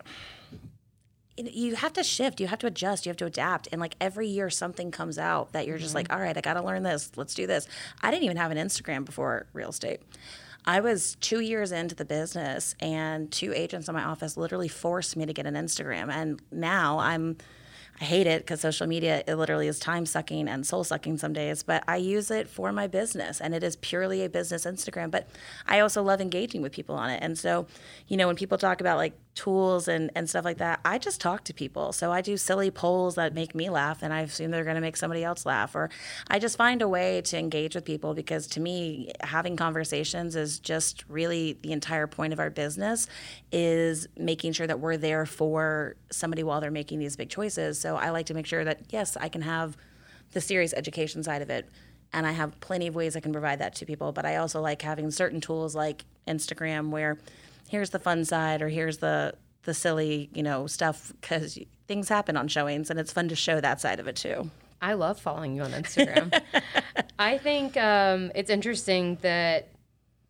you 1.37 1.75
have 1.75 1.93
to 1.93 2.03
shift 2.03 2.39
you 2.39 2.47
have 2.47 2.59
to 2.59 2.67
adjust 2.67 3.05
you 3.05 3.09
have 3.09 3.17
to 3.17 3.25
adapt 3.25 3.67
and 3.71 3.79
like 3.79 3.95
every 4.01 4.27
year 4.27 4.49
something 4.49 4.91
comes 4.91 5.17
out 5.17 5.51
that 5.53 5.67
you're 5.67 5.77
just 5.77 5.89
mm-hmm. 5.89 5.97
like 5.97 6.13
all 6.13 6.19
right 6.19 6.37
i 6.37 6.41
gotta 6.41 6.63
learn 6.63 6.83
this 6.83 7.11
let's 7.15 7.33
do 7.33 7.45
this 7.45 7.67
i 8.01 8.09
didn't 8.09 8.23
even 8.23 8.37
have 8.37 8.51
an 8.51 8.57
instagram 8.57 9.05
before 9.05 9.45
real 9.53 9.69
estate 9.69 10.01
i 10.65 10.79
was 10.79 11.15
two 11.21 11.39
years 11.39 11.71
into 11.71 11.95
the 11.95 12.05
business 12.05 12.75
and 12.79 13.31
two 13.31 13.53
agents 13.53 13.87
in 13.87 13.93
my 13.93 14.03
office 14.03 14.35
literally 14.35 14.67
forced 14.67 15.15
me 15.15 15.25
to 15.25 15.33
get 15.33 15.45
an 15.45 15.53
instagram 15.53 16.11
and 16.11 16.41
now 16.51 16.97
i'm 16.99 17.37
I 17.99 18.05
hate 18.05 18.27
it 18.27 18.41
because 18.41 18.61
social 18.61 18.85
media 18.85 19.23
it 19.25 19.35
literally 19.35 19.67
is 19.67 19.79
time 19.79 20.05
sucking 20.05 20.47
and 20.47 20.65
soul 20.65 20.83
sucking 20.83 21.17
some 21.17 21.33
days, 21.33 21.63
but 21.63 21.83
I 21.87 21.97
use 21.97 22.29
it 22.29 22.47
for 22.47 22.71
my 22.71 22.85
business 22.85 23.41
and 23.41 23.55
it 23.55 23.63
is 23.63 23.75
purely 23.77 24.23
a 24.23 24.29
business 24.29 24.65
Instagram. 24.65 25.09
But 25.09 25.27
I 25.65 25.79
also 25.79 26.03
love 26.03 26.21
engaging 26.21 26.61
with 26.61 26.71
people 26.71 26.95
on 26.95 27.09
it. 27.09 27.23
And 27.23 27.37
so, 27.37 27.65
you 28.07 28.15
know, 28.15 28.27
when 28.27 28.35
people 28.35 28.59
talk 28.59 28.81
about 28.81 28.97
like 28.97 29.13
tools 29.37 29.87
and, 29.87 30.11
and 30.15 30.29
stuff 30.29 30.43
like 30.43 30.57
that, 30.57 30.79
I 30.83 30.97
just 30.97 31.21
talk 31.21 31.43
to 31.45 31.53
people. 31.53 31.93
So 31.93 32.11
I 32.11 32.21
do 32.21 32.35
silly 32.35 32.71
polls 32.71 33.15
that 33.15 33.33
make 33.33 33.53
me 33.53 33.69
laugh 33.69 34.01
and 34.01 34.11
I 34.11 34.21
assume 34.21 34.51
they're 34.51 34.63
going 34.63 34.75
to 34.75 34.81
make 34.81 34.97
somebody 34.97 35.23
else 35.23 35.45
laugh. 35.45 35.75
Or 35.75 35.89
I 36.27 36.39
just 36.39 36.57
find 36.57 36.81
a 36.81 36.87
way 36.87 37.21
to 37.21 37.37
engage 37.37 37.75
with 37.75 37.85
people 37.85 38.13
because 38.13 38.47
to 38.47 38.59
me, 38.59 39.11
having 39.21 39.55
conversations 39.55 40.35
is 40.35 40.59
just 40.59 41.05
really 41.07 41.57
the 41.61 41.71
entire 41.71 42.07
point 42.07 42.33
of 42.33 42.39
our 42.39 42.49
business 42.49 43.07
is 43.51 44.07
making 44.17 44.53
sure 44.53 44.67
that 44.67 44.79
we're 44.79 44.97
there 44.97 45.25
for 45.25 45.95
somebody 46.11 46.43
while 46.43 46.59
they're 46.59 46.71
making 46.71 46.99
these 46.99 47.15
big 47.15 47.29
choices. 47.29 47.79
So 47.79 47.95
I 47.95 48.09
like 48.09 48.25
to 48.25 48.33
make 48.33 48.47
sure 48.47 48.65
that, 48.65 48.81
yes, 48.89 49.15
I 49.17 49.29
can 49.29 49.43
have 49.43 49.77
the 50.33 50.41
serious 50.41 50.73
education 50.73 51.23
side 51.23 51.41
of 51.41 51.49
it 51.49 51.69
and 52.11 52.25
I 52.25 52.31
have 52.31 52.59
plenty 52.59 52.87
of 52.87 52.95
ways 52.95 53.15
I 53.15 53.19
can 53.19 53.31
provide 53.31 53.59
that 53.59 53.75
to 53.75 53.85
people. 53.85 54.11
But 54.11 54.25
I 54.25 54.37
also 54.37 54.61
like 54.61 54.81
having 54.81 55.11
certain 55.11 55.41
tools 55.41 55.75
like 55.75 56.05
Instagram 56.27 56.89
where 56.89 57.17
here's 57.69 57.89
the 57.91 57.99
fun 57.99 58.25
side 58.25 58.61
or 58.61 58.69
here's 58.69 58.97
the 58.97 59.33
the 59.63 59.73
silly 59.73 60.29
you 60.33 60.43
know 60.43 60.65
stuff 60.67 61.11
because 61.19 61.59
things 61.87 62.09
happen 62.09 62.37
on 62.37 62.47
showings, 62.47 62.89
and 62.89 62.99
it's 62.99 63.11
fun 63.11 63.29
to 63.29 63.35
show 63.35 63.59
that 63.61 63.81
side 63.81 63.99
of 63.99 64.07
it 64.07 64.15
too. 64.15 64.49
I 64.81 64.93
love 64.93 65.19
following 65.19 65.55
you 65.55 65.63
on 65.63 65.71
Instagram. 65.71 66.39
I 67.19 67.37
think 67.37 67.77
um, 67.77 68.31
it's 68.35 68.49
interesting 68.49 69.17
that 69.21 69.69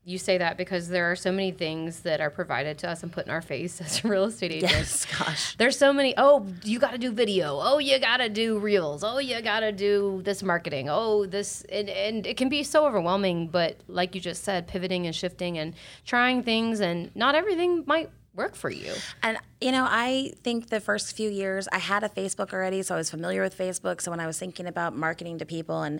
you 0.07 0.17
say 0.17 0.37
that 0.37 0.55
because 0.55 0.87
there 0.87 1.11
are 1.11 1.17
so 1.17 1.33
many 1.33 1.51
things 1.51 1.99
that 1.99 2.21
are 2.21 2.29
provided 2.29 2.77
to 2.77 2.89
us 2.89 3.03
and 3.03 3.11
put 3.11 3.25
in 3.25 3.31
our 3.31 3.41
face 3.41 3.81
as 3.85 4.05
real 4.05 4.23
estate 4.23 4.53
agents. 4.53 4.71
Yes, 4.71 5.05
gosh. 5.05 5.55
There's 5.57 5.77
so 5.77 5.91
many. 5.91 6.13
Oh, 6.15 6.47
you 6.63 6.79
got 6.79 6.91
to 6.91 6.97
do 6.97 7.11
video. 7.11 7.59
Oh, 7.61 7.77
you 7.79 7.99
got 7.99 8.17
to 8.17 8.29
do 8.29 8.57
reels. 8.57 9.03
Oh, 9.03 9.17
you 9.17 9.41
got 9.41 9.59
to 9.59 9.73
do 9.73 10.21
this 10.23 10.41
marketing. 10.41 10.87
Oh, 10.89 11.25
this 11.25 11.63
and, 11.69 11.89
and 11.89 12.25
it 12.25 12.37
can 12.37 12.47
be 12.47 12.63
so 12.63 12.85
overwhelming. 12.85 13.49
But 13.49 13.81
like 13.89 14.15
you 14.15 14.21
just 14.21 14.45
said, 14.45 14.65
pivoting 14.65 15.05
and 15.05 15.15
shifting 15.15 15.57
and 15.57 15.73
trying 16.05 16.41
things, 16.41 16.79
and 16.79 17.13
not 17.13 17.35
everything 17.35 17.83
might 17.85 18.09
work 18.37 18.55
for 18.55 18.69
you. 18.69 18.93
And 19.23 19.37
you 19.59 19.71
know, 19.71 19.87
I 19.89 20.33
think 20.43 20.69
the 20.69 20.79
first 20.79 21.15
few 21.15 21.29
years 21.29 21.67
I 21.71 21.79
had 21.79 22.03
a 22.03 22.09
Facebook 22.09 22.53
already, 22.53 22.83
so 22.83 22.93
I 22.93 22.99
was 22.99 23.09
familiar 23.09 23.41
with 23.41 23.57
Facebook. 23.57 24.01
So 24.01 24.11
when 24.11 24.19
I 24.19 24.27
was 24.27 24.37
thinking 24.37 24.67
about 24.67 24.95
marketing 24.95 25.39
to 25.39 25.45
people 25.45 25.81
and 25.81 25.99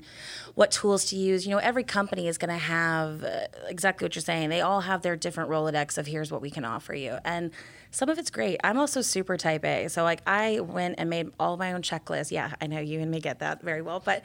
what 0.54 0.70
tools 0.70 1.06
to 1.06 1.16
use, 1.16 1.46
you 1.46 1.52
know, 1.52 1.58
every 1.58 1.84
company 1.84 2.28
is 2.28 2.38
going 2.38 2.52
to 2.52 2.64
have 2.64 3.24
uh, 3.24 3.48
exactly 3.68 4.06
what 4.06 4.16
you're 4.16 4.22
saying. 4.22 4.50
They 4.50 4.62
all 4.62 4.82
have 4.82 5.02
their 5.02 5.16
different 5.16 5.50
Rolodex 5.50 5.98
of 5.98 6.06
here's 6.06 6.32
what 6.32 6.42
we 6.42 6.52
can 6.52 6.66
offer 6.66 6.94
you. 6.94 7.18
And 7.26 7.52
some 7.90 8.10
of 8.10 8.20
it's 8.20 8.30
great. 8.30 8.60
I'm 8.64 8.78
also 8.78 9.02
super 9.02 9.38
type 9.38 9.66
A. 9.66 9.88
So 9.88 10.04
like 10.04 10.22
I 10.28 10.60
went 10.60 10.96
and 11.00 11.10
made 11.10 11.32
all 11.40 11.58
my 11.58 11.74
own 11.74 11.82
checklists. 11.82 12.30
Yeah, 12.30 12.54
I 12.62 12.68
know 12.68 12.80
you 12.80 13.00
and 13.00 13.10
me 13.10 13.20
get 13.20 13.40
that 13.40 13.64
very 13.64 13.82
well, 13.82 14.00
but 14.00 14.24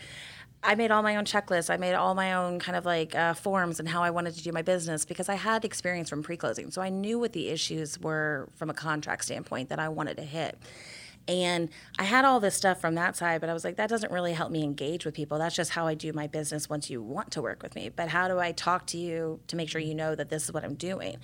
I 0.65 0.77
made 0.77 0.91
all 0.93 1.03
my 1.03 1.17
own 1.17 1.25
checklists. 1.25 1.71
I 1.71 1.77
made 1.77 1.95
all 1.95 2.15
my 2.15 2.35
own 2.35 2.61
kind 2.61 2.77
of 2.77 2.87
like 2.87 3.15
uh, 3.15 3.35
forms 3.35 3.81
and 3.81 3.89
how 3.89 4.03
I 4.03 4.11
wanted 4.11 4.35
to 4.35 4.43
do 4.43 4.53
my 4.53 4.63
business 4.63 5.05
because 5.05 5.29
I 5.29 5.35
had 5.35 5.65
experience 5.65 6.09
from 6.09 6.23
pre 6.23 6.37
closing. 6.37 6.71
So 6.71 6.81
I 6.81 6.89
knew 6.89 7.19
what 7.19 7.33
the 7.33 7.49
issues 7.49 7.99
were 7.99 8.49
from 8.55 8.71
a 8.71 8.75
contract 8.75 9.25
standpoint 9.25 9.71
that 9.71 9.81
I 9.81 9.89
wanted 9.89 10.17
to 10.19 10.23
hit. 10.23 10.57
And 11.29 11.69
I 11.99 12.05
had 12.05 12.25
all 12.25 12.41
this 12.41 12.55
stuff 12.55 12.81
from 12.81 12.95
that 12.97 13.17
side, 13.17 13.41
but 13.41 13.49
I 13.49 13.53
was 13.53 13.65
like, 13.65 13.77
that 13.77 13.89
doesn't 13.89 14.11
really 14.13 14.33
help 14.33 14.51
me 14.51 14.63
engage 14.65 15.05
with 15.05 15.15
people. 15.15 15.39
That's 15.39 15.55
just 15.55 15.71
how 15.71 15.87
I 15.87 15.95
do 15.95 16.13
my 16.13 16.27
business 16.27 16.69
once 16.69 16.91
you 16.91 17.03
want 17.03 17.31
to 17.33 17.43
work 17.43 17.63
with 17.63 17.75
me. 17.75 17.89
But 17.89 18.09
how 18.09 18.29
do 18.29 18.39
I 18.39 18.53
talk 18.53 18.87
to 18.89 18.99
you 18.99 19.41
to 19.47 19.57
make 19.57 19.69
sure 19.69 19.81
you 19.81 19.95
know 19.95 20.15
that 20.15 20.31
this 20.31 20.45
is 20.45 20.53
what 20.53 20.65
I'm 20.65 20.75
doing? 20.75 21.17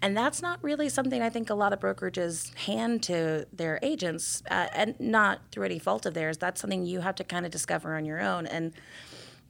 And 0.00 0.16
that's 0.16 0.40
not 0.40 0.62
really 0.62 0.88
something 0.88 1.20
I 1.20 1.30
think 1.30 1.50
a 1.50 1.54
lot 1.54 1.72
of 1.72 1.80
brokerages 1.80 2.54
hand 2.54 3.02
to 3.04 3.46
their 3.52 3.78
agents, 3.82 4.42
uh, 4.50 4.68
and 4.74 4.98
not 5.00 5.40
through 5.50 5.64
any 5.64 5.78
fault 5.78 6.06
of 6.06 6.14
theirs. 6.14 6.38
That's 6.38 6.60
something 6.60 6.84
you 6.84 7.00
have 7.00 7.16
to 7.16 7.24
kind 7.24 7.44
of 7.44 7.52
discover 7.52 7.96
on 7.96 8.04
your 8.04 8.20
own. 8.20 8.46
And 8.46 8.72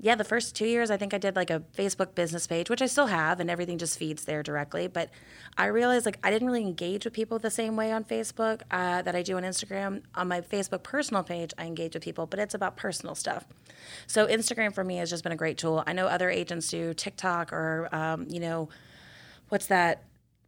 yeah, 0.02 0.14
the 0.14 0.24
first 0.24 0.56
two 0.56 0.64
years, 0.64 0.90
I 0.90 0.96
think 0.96 1.12
I 1.12 1.18
did 1.18 1.36
like 1.36 1.50
a 1.50 1.60
Facebook 1.76 2.14
business 2.14 2.46
page, 2.46 2.70
which 2.70 2.80
I 2.80 2.86
still 2.86 3.08
have, 3.08 3.38
and 3.38 3.50
everything 3.50 3.76
just 3.76 3.98
feeds 3.98 4.24
there 4.24 4.42
directly. 4.42 4.86
But 4.86 5.10
I 5.58 5.66
realized 5.66 6.06
like 6.06 6.18
I 6.24 6.30
didn't 6.30 6.48
really 6.48 6.62
engage 6.62 7.04
with 7.04 7.12
people 7.12 7.38
the 7.38 7.50
same 7.50 7.76
way 7.76 7.92
on 7.92 8.04
Facebook 8.04 8.62
uh, 8.70 9.02
that 9.02 9.14
I 9.14 9.22
do 9.22 9.36
on 9.36 9.42
Instagram. 9.42 10.02
On 10.14 10.26
my 10.26 10.40
Facebook 10.40 10.82
personal 10.82 11.22
page, 11.22 11.52
I 11.58 11.66
engage 11.66 11.92
with 11.92 12.02
people, 12.02 12.26
but 12.26 12.38
it's 12.40 12.54
about 12.54 12.78
personal 12.78 13.14
stuff. 13.14 13.44
So 14.06 14.26
Instagram 14.26 14.74
for 14.74 14.82
me 14.82 14.96
has 14.96 15.10
just 15.10 15.22
been 15.22 15.32
a 15.32 15.36
great 15.36 15.58
tool. 15.58 15.84
I 15.86 15.92
know 15.92 16.06
other 16.06 16.30
agents 16.30 16.68
do 16.68 16.94
TikTok 16.94 17.52
or, 17.52 17.90
um, 17.92 18.26
you 18.30 18.40
know, 18.40 18.70
what's 19.50 19.66
that 19.66 20.04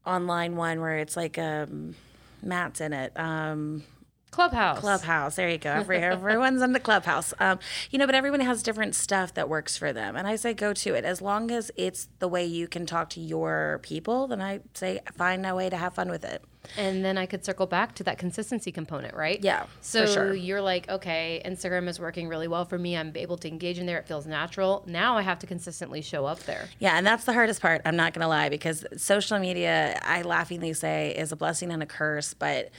online 0.06 0.56
one 0.56 0.80
where 0.80 0.96
it's 0.96 1.16
like 1.16 1.36
um, 1.36 1.94
Matt's 2.42 2.80
in 2.80 2.94
it. 2.94 3.12
Um, 3.16 3.84
Clubhouse. 4.32 4.80
Clubhouse. 4.80 5.36
There 5.36 5.48
you 5.48 5.58
go. 5.58 5.70
Every, 5.70 5.98
everyone's 6.02 6.62
in 6.62 6.72
the 6.72 6.80
clubhouse. 6.80 7.34
Um, 7.38 7.58
you 7.90 7.98
know, 7.98 8.06
but 8.06 8.14
everyone 8.14 8.40
has 8.40 8.62
different 8.62 8.94
stuff 8.94 9.34
that 9.34 9.48
works 9.48 9.76
for 9.76 9.92
them. 9.92 10.16
And 10.16 10.26
I 10.26 10.36
say 10.36 10.54
go 10.54 10.72
to 10.72 10.94
it. 10.94 11.04
As 11.04 11.20
long 11.20 11.50
as 11.50 11.70
it's 11.76 12.08
the 12.18 12.28
way 12.28 12.44
you 12.44 12.66
can 12.66 12.86
talk 12.86 13.10
to 13.10 13.20
your 13.20 13.78
people, 13.82 14.26
then 14.26 14.40
I 14.40 14.60
say 14.72 15.00
find 15.12 15.44
a 15.44 15.54
way 15.54 15.68
to 15.68 15.76
have 15.76 15.94
fun 15.94 16.10
with 16.10 16.24
it. 16.24 16.42
And 16.76 17.04
then 17.04 17.18
I 17.18 17.26
could 17.26 17.44
circle 17.44 17.66
back 17.66 17.94
to 17.96 18.04
that 18.04 18.18
consistency 18.18 18.72
component, 18.72 19.14
right? 19.14 19.38
Yeah. 19.42 19.66
So 19.80 20.06
sure. 20.06 20.32
you're 20.32 20.62
like, 20.62 20.88
okay, 20.88 21.42
Instagram 21.44 21.88
is 21.88 22.00
working 22.00 22.28
really 22.28 22.48
well 22.48 22.64
for 22.64 22.78
me. 22.78 22.96
I'm 22.96 23.12
able 23.16 23.36
to 23.38 23.48
engage 23.48 23.78
in 23.78 23.86
there. 23.86 23.98
It 23.98 24.06
feels 24.06 24.26
natural. 24.26 24.82
Now 24.86 25.16
I 25.16 25.22
have 25.22 25.40
to 25.40 25.46
consistently 25.46 26.00
show 26.00 26.24
up 26.24 26.38
there. 26.44 26.68
Yeah, 26.78 26.96
and 26.96 27.06
that's 27.06 27.24
the 27.24 27.32
hardest 27.32 27.60
part. 27.60 27.82
I'm 27.84 27.96
not 27.96 28.14
going 28.14 28.22
to 28.22 28.28
lie 28.28 28.48
because 28.48 28.86
social 28.96 29.38
media, 29.38 30.00
I 30.02 30.22
laughingly 30.22 30.72
say, 30.72 31.14
is 31.16 31.32
a 31.32 31.36
blessing 31.36 31.70
and 31.72 31.82
a 31.82 31.86
curse, 31.86 32.32
but 32.32 32.70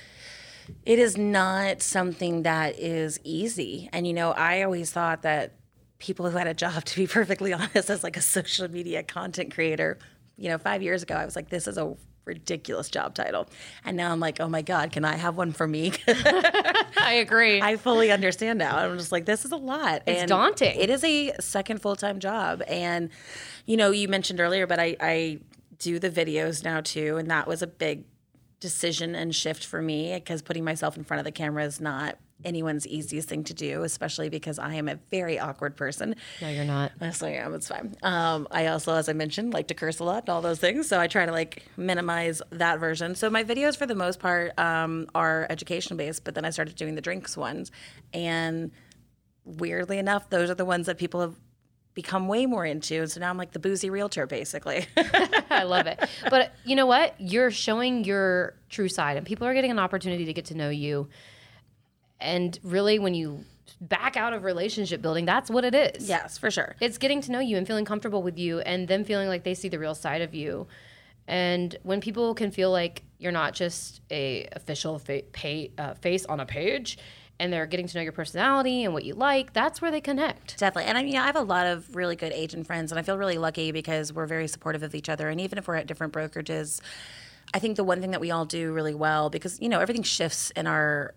it 0.85 0.99
is 0.99 1.17
not 1.17 1.81
something 1.81 2.43
that 2.43 2.79
is 2.79 3.19
easy. 3.23 3.89
And 3.93 4.07
you 4.07 4.13
know, 4.13 4.31
I 4.31 4.63
always 4.63 4.91
thought 4.91 5.21
that 5.23 5.53
people 5.99 6.29
who 6.29 6.37
had 6.37 6.47
a 6.47 6.53
job, 6.53 6.83
to 6.85 6.95
be 6.95 7.07
perfectly 7.07 7.53
honest, 7.53 7.89
as 7.89 8.03
like 8.03 8.17
a 8.17 8.21
social 8.21 8.69
media 8.69 9.03
content 9.03 9.53
creator, 9.53 9.97
you 10.37 10.49
know, 10.49 10.57
five 10.57 10.81
years 10.81 11.03
ago, 11.03 11.15
I 11.15 11.25
was 11.25 11.35
like, 11.35 11.49
this 11.49 11.67
is 11.67 11.77
a 11.77 11.95
ridiculous 12.25 12.89
job 12.89 13.13
title. 13.13 13.47
And 13.83 13.97
now 13.97 14.11
I'm 14.11 14.19
like, 14.19 14.39
oh 14.39 14.47
my 14.47 14.61
God, 14.61 14.91
can 14.91 15.05
I 15.05 15.15
have 15.15 15.35
one 15.35 15.51
for 15.51 15.67
me? 15.67 15.91
I 16.07 17.19
agree. 17.21 17.61
I 17.61 17.75
fully 17.77 18.11
understand 18.11 18.59
now. 18.59 18.77
I'm 18.77 18.97
just 18.97 19.11
like, 19.11 19.25
this 19.25 19.45
is 19.45 19.51
a 19.51 19.57
lot. 19.57 20.03
It's 20.07 20.29
daunting. 20.29 20.79
It 20.79 20.89
is 20.89 21.03
a 21.03 21.33
second 21.39 21.81
full 21.81 21.95
time 21.95 22.19
job. 22.19 22.61
And, 22.67 23.09
you 23.65 23.77
know, 23.77 23.91
you 23.91 24.07
mentioned 24.07 24.39
earlier, 24.39 24.67
but 24.67 24.79
I, 24.79 24.95
I 24.99 25.39
do 25.79 25.99
the 25.99 26.09
videos 26.09 26.63
now 26.63 26.81
too. 26.81 27.17
And 27.17 27.29
that 27.29 27.47
was 27.47 27.61
a 27.61 27.67
big 27.67 28.05
decision 28.63 29.13
and 29.13 29.35
shift 29.35 29.65
for 29.65 29.81
me 29.81 30.13
because 30.13 30.41
putting 30.41 30.63
myself 30.63 30.95
in 30.95 31.03
front 31.03 31.19
of 31.19 31.25
the 31.25 31.33
camera 31.33 31.65
is 31.65 31.81
not 31.81 32.17
anyone's 32.45 32.87
easiest 32.87 33.27
thing 33.27 33.43
to 33.43 33.53
do, 33.53 33.83
especially 33.83 34.29
because 34.29 34.57
I 34.57 34.75
am 34.75 34.87
a 34.87 34.95
very 35.11 35.37
awkward 35.37 35.75
person. 35.75 36.15
no, 36.41 36.47
you're 36.47 36.63
not. 36.63 36.93
Yes, 37.01 37.21
I 37.21 37.31
am. 37.31 37.53
It's 37.55 37.67
fine. 37.67 37.93
Um, 38.03 38.47
I 38.51 38.67
also, 38.67 38.93
as 38.95 39.09
I 39.09 39.13
mentioned, 39.13 39.53
like 39.53 39.67
to 39.67 39.73
curse 39.73 39.99
a 39.99 40.05
lot 40.05 40.23
and 40.23 40.29
all 40.29 40.41
those 40.41 40.59
things. 40.59 40.87
So 40.87 40.97
I 40.97 41.07
try 41.07 41.25
to 41.25 41.31
like 41.33 41.63
minimize 41.75 42.41
that 42.51 42.79
version. 42.79 43.15
So 43.15 43.29
my 43.29 43.43
videos, 43.43 43.75
for 43.75 43.85
the 43.85 43.95
most 43.95 44.19
part, 44.19 44.57
um, 44.57 45.07
are 45.13 45.45
education 45.49 45.97
based. 45.97 46.23
But 46.23 46.35
then 46.35 46.45
I 46.45 46.49
started 46.51 46.75
doing 46.75 46.95
the 46.95 47.01
drinks 47.01 47.35
ones, 47.35 47.69
and 48.13 48.71
weirdly 49.43 49.97
enough, 49.97 50.29
those 50.29 50.49
are 50.49 50.55
the 50.55 50.65
ones 50.65 50.85
that 50.85 50.97
people 50.97 51.19
have 51.19 51.35
become 51.93 52.27
way 52.27 52.45
more 52.45 52.65
into. 52.65 53.01
And 53.01 53.11
so 53.11 53.19
now 53.19 53.29
I'm 53.29 53.37
like 53.37 53.51
the 53.51 53.59
boozy 53.59 53.89
realtor, 53.89 54.25
basically. 54.25 54.85
I 55.49 55.63
love 55.63 55.87
it. 55.87 55.99
But 56.29 56.53
you 56.65 56.75
know 56.75 56.85
what? 56.85 57.15
You're 57.19 57.51
showing 57.51 58.03
your 58.03 58.55
true 58.69 58.89
side, 58.89 59.17
and 59.17 59.25
people 59.25 59.47
are 59.47 59.53
getting 59.53 59.71
an 59.71 59.79
opportunity 59.79 60.25
to 60.25 60.33
get 60.33 60.45
to 60.45 60.55
know 60.55 60.69
you. 60.69 61.07
And 62.19 62.57
really, 62.63 62.99
when 62.99 63.13
you 63.13 63.43
back 63.81 64.15
out 64.17 64.33
of 64.33 64.43
relationship 64.43 65.01
building, 65.01 65.25
that's 65.25 65.49
what 65.49 65.65
it 65.65 65.75
is. 65.75 66.07
yes, 66.07 66.37
for 66.37 66.49
sure. 66.49 66.75
It's 66.79 66.97
getting 66.97 67.21
to 67.21 67.31
know 67.31 67.39
you 67.39 67.57
and 67.57 67.67
feeling 67.67 67.85
comfortable 67.85 68.23
with 68.23 68.37
you, 68.39 68.59
and 68.61 68.87
them 68.87 69.03
feeling 69.03 69.27
like 69.27 69.43
they 69.43 69.53
see 69.53 69.69
the 69.69 69.79
real 69.79 69.95
side 69.95 70.21
of 70.21 70.33
you. 70.33 70.67
And 71.27 71.75
when 71.83 72.01
people 72.01 72.33
can 72.33 72.51
feel 72.51 72.71
like 72.71 73.03
you're 73.17 73.31
not 73.31 73.53
just 73.53 74.01
a 74.11 74.47
official 74.53 74.99
fa- 74.99 75.23
pay, 75.31 75.71
uh, 75.77 75.93
face 75.93 76.25
on 76.25 76.39
a 76.39 76.45
page, 76.45 76.97
and 77.39 77.51
they're 77.51 77.65
getting 77.65 77.87
to 77.87 77.97
know 77.97 78.03
your 78.03 78.11
personality 78.11 78.83
and 78.83 78.93
what 78.93 79.03
you 79.05 79.13
like, 79.13 79.53
that's 79.53 79.81
where 79.81 79.91
they 79.91 80.01
connect. 80.01 80.57
Definitely. 80.57 80.89
And 80.89 80.97
I 80.97 81.03
mean, 81.03 81.17
I 81.17 81.25
have 81.25 81.35
a 81.35 81.41
lot 81.41 81.65
of 81.65 81.95
really 81.95 82.15
good 82.15 82.31
agent 82.31 82.67
friends, 82.67 82.91
and 82.91 82.99
I 82.99 83.01
feel 83.01 83.17
really 83.17 83.37
lucky 83.37 83.71
because 83.71 84.13
we're 84.13 84.27
very 84.27 84.47
supportive 84.47 84.83
of 84.83 84.95
each 84.95 85.09
other. 85.09 85.29
And 85.29 85.41
even 85.41 85.57
if 85.57 85.67
we're 85.67 85.75
at 85.75 85.87
different 85.87 86.13
brokerages, 86.13 86.79
I 87.53 87.59
think 87.59 87.75
the 87.75 87.83
one 87.83 88.01
thing 88.01 88.11
that 88.11 88.21
we 88.21 88.31
all 88.31 88.45
do 88.45 88.71
really 88.71 88.95
well, 88.95 89.29
because, 89.29 89.59
you 89.61 89.69
know, 89.69 89.79
everything 89.79 90.03
shifts 90.03 90.51
in 90.51 90.67
our 90.67 91.13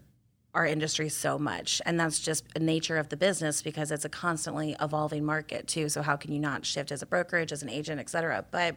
our 0.55 0.65
industry 0.65 1.11
so 1.11 1.39
much 1.39 1.83
and 1.85 2.01
that's 2.01 2.19
just 2.19 2.43
a 2.57 2.59
nature 2.59 2.97
of 2.97 3.11
the 3.11 3.17
business 3.17 3.61
because 3.61 3.91
it's 3.91 4.07
a 4.07 4.09
constantly 4.09 4.75
evolving 4.81 5.23
market 5.23 5.69
too 5.69 5.87
so 5.87 6.01
how 6.01 6.17
can 6.17 6.33
you 6.33 6.41
not 6.41 6.65
shift 6.65 6.91
as 6.91 7.03
a 7.03 7.07
brokerage 7.07 7.53
as 7.53 7.63
an 7.63 7.69
agent 7.69 8.01
et 8.01 8.09
cetera 8.09 8.43
but 8.51 8.75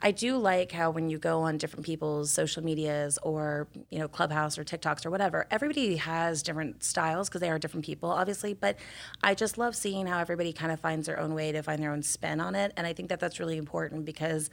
i 0.00 0.10
do 0.10 0.36
like 0.36 0.72
how 0.72 0.90
when 0.90 1.08
you 1.08 1.18
go 1.18 1.40
on 1.42 1.56
different 1.58 1.84
people's 1.84 2.30
social 2.30 2.62
medias 2.62 3.18
or 3.22 3.68
you 3.90 3.98
know 3.98 4.08
clubhouse 4.08 4.58
or 4.58 4.64
tiktoks 4.64 5.04
or 5.04 5.10
whatever 5.10 5.46
everybody 5.50 5.96
has 5.96 6.42
different 6.42 6.82
styles 6.82 7.28
because 7.28 7.40
they 7.40 7.50
are 7.50 7.58
different 7.58 7.84
people 7.84 8.10
obviously 8.10 8.54
but 8.54 8.76
i 9.22 9.34
just 9.34 9.58
love 9.58 9.74
seeing 9.74 10.06
how 10.06 10.18
everybody 10.18 10.52
kind 10.52 10.72
of 10.72 10.80
finds 10.80 11.06
their 11.06 11.18
own 11.18 11.34
way 11.34 11.52
to 11.52 11.62
find 11.62 11.82
their 11.82 11.92
own 11.92 12.02
spin 12.02 12.40
on 12.40 12.54
it 12.54 12.72
and 12.76 12.86
i 12.86 12.92
think 12.92 13.08
that 13.08 13.20
that's 13.20 13.38
really 13.38 13.56
important 13.56 14.04
because 14.04 14.50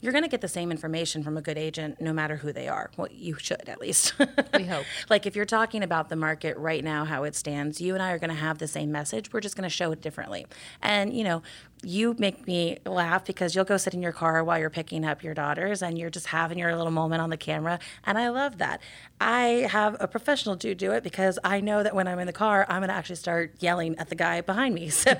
you're 0.00 0.12
going 0.12 0.24
to 0.24 0.30
get 0.30 0.40
the 0.40 0.48
same 0.48 0.70
information 0.70 1.22
from 1.22 1.36
a 1.36 1.42
good 1.42 1.56
agent 1.56 2.00
no 2.00 2.12
matter 2.12 2.36
who 2.36 2.52
they 2.52 2.68
are. 2.68 2.90
Well, 2.96 3.08
you 3.10 3.36
should 3.38 3.68
at 3.68 3.80
least. 3.80 4.14
We 4.54 4.64
hope. 4.64 4.84
like 5.08 5.26
if 5.26 5.34
you're 5.34 5.46
talking 5.46 5.82
about 5.82 6.10
the 6.10 6.16
market 6.16 6.56
right 6.58 6.84
now, 6.84 7.04
how 7.04 7.24
it 7.24 7.34
stands, 7.34 7.80
you 7.80 7.94
and 7.94 8.02
I 8.02 8.12
are 8.12 8.18
going 8.18 8.30
to 8.30 8.36
have 8.36 8.58
the 8.58 8.68
same 8.68 8.92
message. 8.92 9.32
We're 9.32 9.40
just 9.40 9.56
going 9.56 9.68
to 9.68 9.74
show 9.74 9.92
it 9.92 10.02
differently. 10.02 10.46
And, 10.82 11.14
you 11.14 11.24
know, 11.24 11.42
you 11.82 12.16
make 12.18 12.46
me 12.46 12.78
laugh 12.86 13.24
because 13.24 13.54
you'll 13.54 13.64
go 13.64 13.76
sit 13.76 13.94
in 13.94 14.02
your 14.02 14.12
car 14.12 14.42
while 14.42 14.58
you're 14.58 14.70
picking 14.70 15.04
up 15.04 15.22
your 15.22 15.34
daughters 15.34 15.82
and 15.82 15.98
you're 15.98 16.10
just 16.10 16.26
having 16.26 16.58
your 16.58 16.74
little 16.74 16.90
moment 16.90 17.20
on 17.22 17.30
the 17.30 17.36
camera. 17.36 17.78
And 18.04 18.18
I 18.18 18.28
love 18.30 18.58
that. 18.58 18.80
I 19.20 19.68
have 19.70 19.96
a 20.00 20.08
professional 20.08 20.56
dude 20.56 20.78
do 20.78 20.92
it 20.92 21.02
because 21.02 21.38
I 21.44 21.60
know 21.60 21.82
that 21.82 21.94
when 21.94 22.08
I'm 22.08 22.18
in 22.18 22.26
the 22.26 22.32
car, 22.32 22.66
I'm 22.68 22.80
going 22.80 22.88
to 22.88 22.94
actually 22.94 23.16
start 23.16 23.54
yelling 23.60 23.96
at 23.98 24.08
the 24.08 24.14
guy 24.14 24.40
behind 24.40 24.74
me. 24.74 24.90
So 25.06 25.12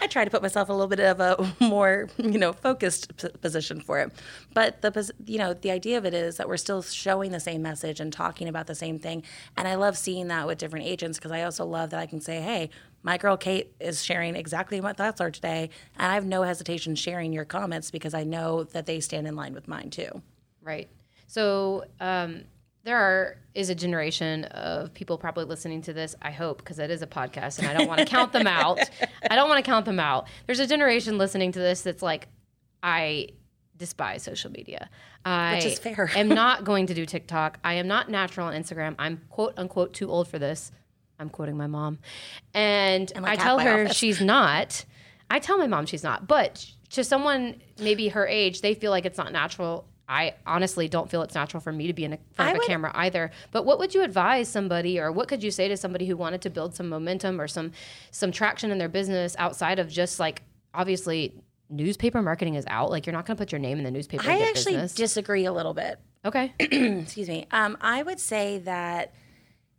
I 0.00 0.06
try 0.08 0.24
to 0.24 0.30
put 0.30 0.42
myself 0.42 0.68
a 0.68 0.72
little 0.72 0.88
bit 0.88 1.00
of 1.00 1.20
a 1.20 1.54
more, 1.60 2.08
you 2.16 2.38
know, 2.38 2.52
focused 2.52 3.16
p- 3.16 3.28
position 3.40 3.80
for 3.80 4.00
it. 4.00 4.12
But 4.54 4.82
the, 4.82 5.12
you 5.26 5.38
know, 5.38 5.54
the 5.54 5.70
idea 5.70 5.98
of 5.98 6.04
it 6.04 6.14
is 6.14 6.38
that 6.38 6.48
we're 6.48 6.56
still 6.56 6.82
showing 6.82 7.30
the 7.30 7.40
same 7.40 7.62
message 7.62 8.00
and 8.00 8.12
talking 8.12 8.48
about 8.48 8.66
the 8.66 8.74
same 8.74 8.98
thing. 8.98 9.22
And 9.56 9.68
I 9.68 9.76
love 9.76 9.96
seeing 9.96 10.28
that 10.28 10.46
with 10.46 10.58
different 10.58 10.86
agents 10.86 11.18
because 11.18 11.30
I 11.30 11.42
also 11.42 11.64
love 11.64 11.90
that 11.90 12.00
I 12.00 12.06
can 12.06 12.20
say, 12.20 12.40
hey, 12.40 12.70
my 13.08 13.16
girl 13.16 13.38
Kate 13.38 13.72
is 13.80 14.04
sharing 14.04 14.36
exactly 14.36 14.82
what 14.82 14.98
thoughts 14.98 15.18
are 15.18 15.30
today. 15.30 15.70
And 15.96 16.12
I 16.12 16.14
have 16.14 16.26
no 16.26 16.42
hesitation 16.42 16.94
sharing 16.94 17.32
your 17.32 17.46
comments 17.46 17.90
because 17.90 18.12
I 18.12 18.22
know 18.22 18.64
that 18.64 18.84
they 18.84 19.00
stand 19.00 19.26
in 19.26 19.34
line 19.34 19.54
with 19.54 19.66
mine 19.66 19.88
too. 19.88 20.20
Right. 20.60 20.90
So, 21.26 21.86
um, 22.00 22.42
there 22.84 22.98
are 22.98 23.38
is 23.54 23.70
a 23.70 23.74
generation 23.74 24.44
of 24.44 24.92
people 24.92 25.16
probably 25.16 25.44
listening 25.44 25.80
to 25.82 25.94
this. 25.94 26.16
I 26.20 26.32
hope 26.32 26.58
because 26.58 26.78
it 26.78 26.90
is 26.90 27.00
a 27.00 27.06
podcast, 27.06 27.58
and 27.58 27.66
I 27.66 27.72
don't 27.72 27.88
want 27.88 27.98
to 28.00 28.04
count 28.04 28.34
them 28.34 28.46
out. 28.46 28.78
I 29.30 29.36
don't 29.36 29.48
want 29.48 29.64
to 29.64 29.68
count 29.68 29.86
them 29.86 29.98
out. 29.98 30.28
There's 30.44 30.60
a 30.60 30.66
generation 30.66 31.16
listening 31.16 31.52
to 31.52 31.58
this 31.58 31.80
that's 31.80 32.02
like, 32.02 32.28
I 32.82 33.28
despise 33.78 34.22
social 34.22 34.52
media. 34.52 34.90
I 35.24 35.54
Which 35.54 35.64
is 35.64 35.78
fair. 35.78 36.10
am 36.14 36.28
not 36.28 36.64
going 36.64 36.86
to 36.88 36.94
do 36.94 37.06
TikTok. 37.06 37.58
I 37.64 37.74
am 37.74 37.88
not 37.88 38.10
natural 38.10 38.48
on 38.48 38.52
Instagram. 38.52 38.96
I'm 38.98 39.22
quote 39.30 39.54
unquote 39.56 39.94
too 39.94 40.10
old 40.10 40.28
for 40.28 40.38
this. 40.38 40.72
I'm 41.18 41.28
quoting 41.30 41.56
my 41.56 41.66
mom, 41.66 41.98
and 42.54 43.12
like 43.16 43.24
I 43.38 43.42
tell 43.42 43.58
her 43.58 43.84
office. 43.84 43.96
she's 43.96 44.20
not. 44.20 44.84
I 45.30 45.38
tell 45.40 45.58
my 45.58 45.66
mom 45.66 45.86
she's 45.86 46.02
not, 46.04 46.26
but 46.26 46.64
to 46.90 47.04
someone 47.04 47.60
maybe 47.80 48.08
her 48.08 48.26
age, 48.26 48.60
they 48.60 48.74
feel 48.74 48.90
like 48.90 49.04
it's 49.04 49.18
not 49.18 49.32
natural. 49.32 49.86
I 50.08 50.34
honestly 50.46 50.88
don't 50.88 51.10
feel 51.10 51.20
it's 51.20 51.34
natural 51.34 51.60
for 51.60 51.70
me 51.70 51.86
to 51.88 51.92
be 51.92 52.04
in 52.04 52.14
a, 52.14 52.18
front 52.32 52.48
I 52.48 52.50
of 52.52 52.54
a 52.54 52.58
would- 52.60 52.66
camera 52.66 52.92
either. 52.94 53.30
But 53.50 53.66
what 53.66 53.78
would 53.78 53.94
you 53.94 54.02
advise 54.02 54.48
somebody, 54.48 54.98
or 54.98 55.12
what 55.12 55.28
could 55.28 55.42
you 55.42 55.50
say 55.50 55.68
to 55.68 55.76
somebody 55.76 56.06
who 56.06 56.16
wanted 56.16 56.40
to 56.42 56.50
build 56.50 56.74
some 56.74 56.88
momentum 56.88 57.40
or 57.40 57.46
some 57.48 57.72
some 58.10 58.32
traction 58.32 58.70
in 58.70 58.78
their 58.78 58.88
business 58.88 59.36
outside 59.38 59.78
of 59.78 59.88
just 59.90 60.18
like 60.18 60.42
obviously 60.72 61.34
newspaper 61.68 62.22
marketing 62.22 62.54
is 62.54 62.64
out. 62.68 62.90
Like 62.90 63.04
you're 63.06 63.12
not 63.12 63.26
going 63.26 63.36
to 63.36 63.40
put 63.42 63.52
your 63.52 63.58
name 63.58 63.76
in 63.76 63.84
the 63.84 63.90
newspaper. 63.90 64.24
I 64.26 64.48
actually 64.48 64.72
business. 64.74 64.94
disagree 64.94 65.44
a 65.44 65.52
little 65.52 65.74
bit. 65.74 65.98
okay. 66.24 66.54
excuse 66.60 67.28
me. 67.28 67.46
Um, 67.50 67.76
I 67.82 68.02
would 68.02 68.20
say 68.20 68.58
that 68.60 69.12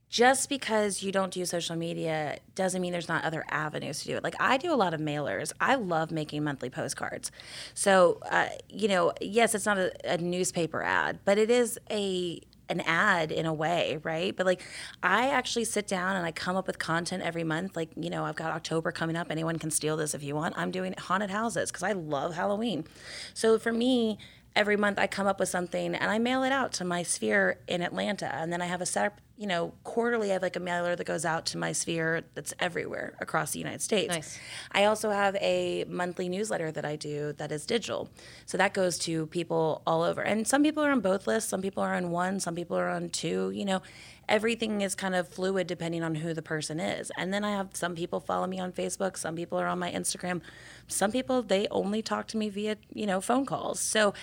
just 0.10 0.50
because 0.50 1.04
you 1.04 1.12
don't 1.12 1.32
do 1.32 1.46
social 1.46 1.76
media 1.76 2.40
doesn't 2.56 2.82
mean 2.82 2.92
there's 2.92 3.08
not 3.08 3.24
other 3.24 3.46
avenues 3.50 4.02
to 4.02 4.08
do 4.08 4.18
it. 4.18 4.24
Like 4.24 4.36
I 4.40 4.58
do 4.58 4.74
a 4.74 4.76
lot 4.76 4.94
of 4.94 5.00
mailers. 5.00 5.54
I 5.60 5.76
love 5.76 6.12
making 6.12 6.44
monthly 6.44 6.70
postcards. 6.70 7.32
So, 7.76 8.20
uh, 8.30 8.50
you 8.68 8.88
know, 8.88 9.14
yes, 9.22 9.54
it's 9.54 9.66
not 9.66 9.78
a, 9.78 9.92
a 10.04 10.18
newspaper 10.18 10.82
ad, 10.82 11.20
but 11.26 11.38
it 11.38 11.52
is 11.52 11.80
a 11.92 12.42
an 12.70 12.82
ad 12.82 13.32
in 13.32 13.48
a 13.48 13.54
way, 13.54 14.00
right? 14.04 14.36
But 14.36 14.46
like 14.46 14.62
I 15.02 15.30
actually 15.30 15.66
sit 15.66 15.88
down 15.88 16.16
and 16.16 16.26
I 16.26 16.32
come 16.32 16.56
up 16.56 16.68
with 16.68 16.80
content 16.80 17.24
every 17.24 17.44
month. 17.44 17.76
Like, 17.76 17.90
you 17.96 18.10
know, 18.10 18.26
I've 18.26 18.36
got 18.36 18.52
October 18.52 18.92
coming 18.92 19.16
up. 19.16 19.32
Anyone 19.32 19.58
can 19.58 19.72
steal 19.72 19.98
this 19.98 20.14
if 20.14 20.24
you 20.24 20.36
want. 20.36 20.56
I'm 20.58 20.72
doing 20.72 20.94
haunted 20.98 21.32
houses 21.32 21.72
because 21.72 21.84
I 21.84 21.94
love 21.94 22.36
Halloween. 22.36 22.86
So 23.34 23.58
for 23.58 23.74
me, 23.74 24.20
every 24.56 24.78
month 24.78 25.00
I 25.00 25.08
come 25.08 25.28
up 25.28 25.40
with 25.40 25.50
something 25.50 25.96
and 25.96 26.12
I 26.12 26.18
mail 26.20 26.44
it 26.44 26.52
out 26.52 26.74
to 26.74 26.86
my 26.86 27.04
sphere 27.04 27.60
in 27.68 27.82
Atlanta. 27.82 28.34
And 28.34 28.52
then 28.52 28.62
I 28.62 28.66
have 28.66 28.82
a 28.82 28.86
set, 28.86 29.18
you 29.38 29.48
know, 29.48 29.74
quarterly 29.84 30.32
I 30.32 30.34
have 30.34 30.42
like 30.42 30.56
a 30.56 30.60
mailer 30.60 30.96
that 30.96 31.04
goes 31.06 31.26
out 31.26 31.46
to 31.48 31.58
my 31.58 31.72
sphere 31.72 32.24
that's 32.36 32.54
everywhere 32.60 33.16
across 33.20 33.52
the 33.52 33.60
United 33.60 33.82
States. 33.82 34.14
Nice. 34.14 34.40
I 34.72 34.86
also 34.86 35.12
have 35.12 35.36
a 35.38 35.86
monthly 35.88 36.30
newsletter 36.30 36.72
that 36.72 36.86
I 36.86 36.96
do 36.96 37.34
that 37.34 37.52
is 37.52 37.66
digital. 37.66 38.10
So 38.46 38.58
that 38.58 38.74
goes 38.74 38.98
to 39.00 39.28
people 39.28 39.82
all 39.86 40.02
over. 40.02 40.22
And 40.22 40.48
some 40.48 40.64
people 40.64 40.84
are 40.84 40.92
on 40.92 41.02
both 41.02 41.28
lists, 41.28 41.50
some 41.50 41.62
people 41.62 41.84
are 41.84 41.94
on 41.94 42.12
one, 42.12 42.40
some 42.40 42.56
people 42.56 42.78
are 42.78 42.90
on 42.90 43.10
two, 43.10 43.52
you 43.52 43.66
know. 43.66 43.82
Everything 44.30 44.80
is 44.82 44.96
kind 44.96 45.16
of 45.16 45.28
fluid 45.28 45.68
depending 45.68 46.04
on 46.04 46.16
who 46.16 46.34
the 46.34 46.42
person 46.42 46.80
is. 46.80 47.12
And 47.18 47.34
then 47.34 47.44
I 47.44 47.52
have 47.52 47.72
some 47.74 47.96
people 47.96 48.22
follow 48.22 48.48
me 48.48 48.60
on 48.60 48.72
Facebook, 48.72 49.18
some 49.18 49.36
people 49.36 49.60
are 49.60 49.68
on 49.68 49.80
my 49.80 49.92
Instagram. 49.92 50.42
Some 50.88 51.12
people 51.12 51.42
they 51.42 51.68
only 51.70 52.02
talk 52.02 52.28
to 52.28 52.38
me 52.38 52.50
via, 52.50 52.78
you 52.94 53.06
know, 53.06 53.20
phone 53.20 53.46
calls. 53.46 53.82
So 53.82 54.14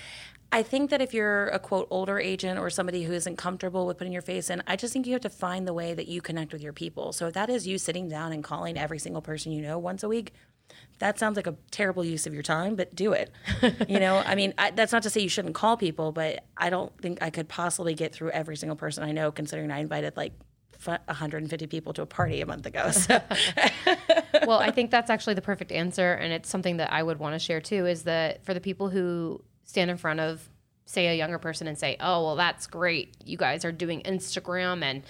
I 0.52 0.62
think 0.62 0.90
that 0.90 1.02
if 1.02 1.12
you're 1.12 1.48
a 1.48 1.58
quote 1.58 1.88
older 1.90 2.20
agent 2.20 2.58
or 2.58 2.70
somebody 2.70 3.02
who 3.02 3.12
isn't 3.12 3.36
comfortable 3.36 3.86
with 3.86 3.98
putting 3.98 4.12
your 4.12 4.22
face 4.22 4.48
in, 4.48 4.62
I 4.66 4.76
just 4.76 4.92
think 4.92 5.06
you 5.06 5.12
have 5.12 5.22
to 5.22 5.30
find 5.30 5.66
the 5.66 5.74
way 5.74 5.92
that 5.92 6.06
you 6.06 6.22
connect 6.22 6.52
with 6.52 6.62
your 6.62 6.72
people. 6.72 7.12
So 7.12 7.26
if 7.26 7.34
that 7.34 7.50
is 7.50 7.66
you 7.66 7.78
sitting 7.78 8.08
down 8.08 8.32
and 8.32 8.44
calling 8.44 8.78
every 8.78 8.98
single 8.98 9.22
person 9.22 9.52
you 9.52 9.60
know 9.60 9.76
once 9.76 10.04
a 10.04 10.08
week, 10.08 10.32
that 10.98 11.18
sounds 11.18 11.36
like 11.36 11.46
a 11.46 11.54
terrible 11.70 12.04
use 12.04 12.26
of 12.26 12.32
your 12.34 12.42
time, 12.42 12.74
but 12.74 12.94
do 12.94 13.12
it. 13.12 13.30
you 13.88 14.00
know, 14.00 14.16
I 14.24 14.34
mean, 14.34 14.54
I, 14.56 14.70
that's 14.70 14.92
not 14.92 15.02
to 15.02 15.10
say 15.10 15.20
you 15.20 15.28
shouldn't 15.28 15.54
call 15.54 15.76
people, 15.76 16.12
but 16.12 16.44
I 16.56 16.70
don't 16.70 16.96
think 17.00 17.22
I 17.22 17.30
could 17.30 17.48
possibly 17.48 17.94
get 17.94 18.12
through 18.14 18.30
every 18.30 18.56
single 18.56 18.76
person 18.76 19.04
I 19.04 19.12
know, 19.12 19.30
considering 19.30 19.70
I 19.70 19.80
invited 19.80 20.16
like 20.16 20.32
f- 20.86 21.00
150 21.06 21.66
people 21.66 21.92
to 21.94 22.02
a 22.02 22.06
party 22.06 22.40
a 22.40 22.46
month 22.46 22.66
ago. 22.66 22.90
So 22.92 23.20
well, 24.46 24.58
I 24.58 24.70
think 24.70 24.90
that's 24.90 25.10
actually 25.10 25.34
the 25.34 25.42
perfect 25.42 25.72
answer, 25.72 26.12
and 26.14 26.32
it's 26.32 26.48
something 26.48 26.78
that 26.78 26.92
I 26.92 27.02
would 27.02 27.18
want 27.18 27.34
to 27.34 27.38
share 27.38 27.60
too. 27.60 27.86
Is 27.86 28.04
that 28.04 28.44
for 28.44 28.54
the 28.54 28.60
people 28.60 28.88
who 28.88 29.42
stand 29.64 29.90
in 29.90 29.96
front 29.96 30.20
of, 30.20 30.48
say, 30.86 31.08
a 31.08 31.14
younger 31.14 31.38
person 31.38 31.66
and 31.66 31.78
say, 31.78 31.96
"Oh, 32.00 32.24
well, 32.24 32.36
that's 32.36 32.66
great. 32.66 33.16
You 33.24 33.36
guys 33.36 33.64
are 33.64 33.72
doing 33.72 34.02
Instagram 34.02 34.82
and 34.82 35.02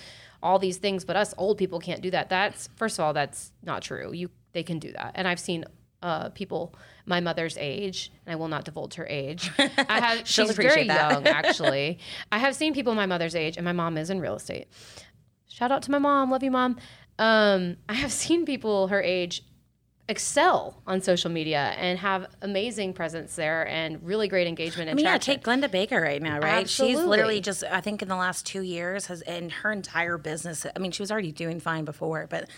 all 0.42 0.58
these 0.58 0.78
things, 0.78 1.04
but 1.04 1.16
us 1.16 1.34
old 1.38 1.58
people 1.58 1.78
can't 1.78 2.00
do 2.02 2.10
that." 2.10 2.28
That's 2.28 2.68
first 2.76 2.98
of 2.98 3.04
all, 3.04 3.12
that's 3.12 3.52
not 3.62 3.82
true. 3.82 4.12
You 4.12 4.30
they 4.56 4.62
can 4.62 4.78
do 4.78 4.90
that, 4.92 5.12
and 5.14 5.28
I've 5.28 5.38
seen 5.38 5.64
uh, 6.02 6.30
people 6.30 6.74
my 7.04 7.20
mother's 7.20 7.56
age, 7.58 8.10
and 8.24 8.32
I 8.32 8.36
will 8.36 8.48
not 8.48 8.64
divulge 8.64 8.94
her 8.94 9.06
age. 9.06 9.50
I 9.58 10.00
have 10.00 10.26
she's 10.26 10.52
very 10.52 10.86
that. 10.86 11.12
young, 11.12 11.26
actually. 11.40 11.98
I 12.32 12.38
have 12.38 12.54
seen 12.54 12.74
people 12.74 12.94
my 12.94 13.06
mother's 13.06 13.34
age, 13.34 13.56
and 13.56 13.64
my 13.64 13.72
mom 13.72 13.98
is 13.98 14.08
in 14.10 14.20
real 14.20 14.36
estate. 14.36 14.68
Shout 15.46 15.70
out 15.70 15.82
to 15.82 15.90
my 15.90 15.98
mom. 15.98 16.30
Love 16.30 16.42
you, 16.42 16.50
mom. 16.50 16.78
Um, 17.18 17.76
I 17.88 17.94
have 17.94 18.12
seen 18.12 18.44
people 18.44 18.88
her 18.88 19.02
age 19.02 19.42
excel 20.08 20.80
on 20.86 21.00
social 21.00 21.30
media 21.30 21.74
and 21.78 21.98
have 21.98 22.26
amazing 22.40 22.92
presence 22.92 23.34
there 23.34 23.66
and 23.66 24.00
really 24.04 24.28
great 24.28 24.46
engagement 24.46 24.88
I 24.88 24.90
and 24.92 24.96
mean, 24.96 25.06
yeah, 25.06 25.18
take 25.18 25.42
Glenda 25.42 25.68
Baker 25.68 26.00
right 26.00 26.22
now, 26.22 26.38
right? 26.38 26.62
Absolutely. 26.62 26.94
She's 26.96 27.04
literally 27.04 27.40
just, 27.40 27.64
I 27.64 27.80
think 27.80 28.02
in 28.02 28.08
the 28.08 28.16
last 28.16 28.46
two 28.46 28.62
years 28.62 29.06
has, 29.06 29.22
and 29.22 29.50
her 29.50 29.72
entire 29.72 30.16
business, 30.16 30.64
I 30.74 30.78
mean, 30.78 30.92
she 30.92 31.02
was 31.02 31.10
already 31.10 31.32
doing 31.32 31.58
fine 31.58 31.84
before, 31.84 32.28
but 32.30 32.48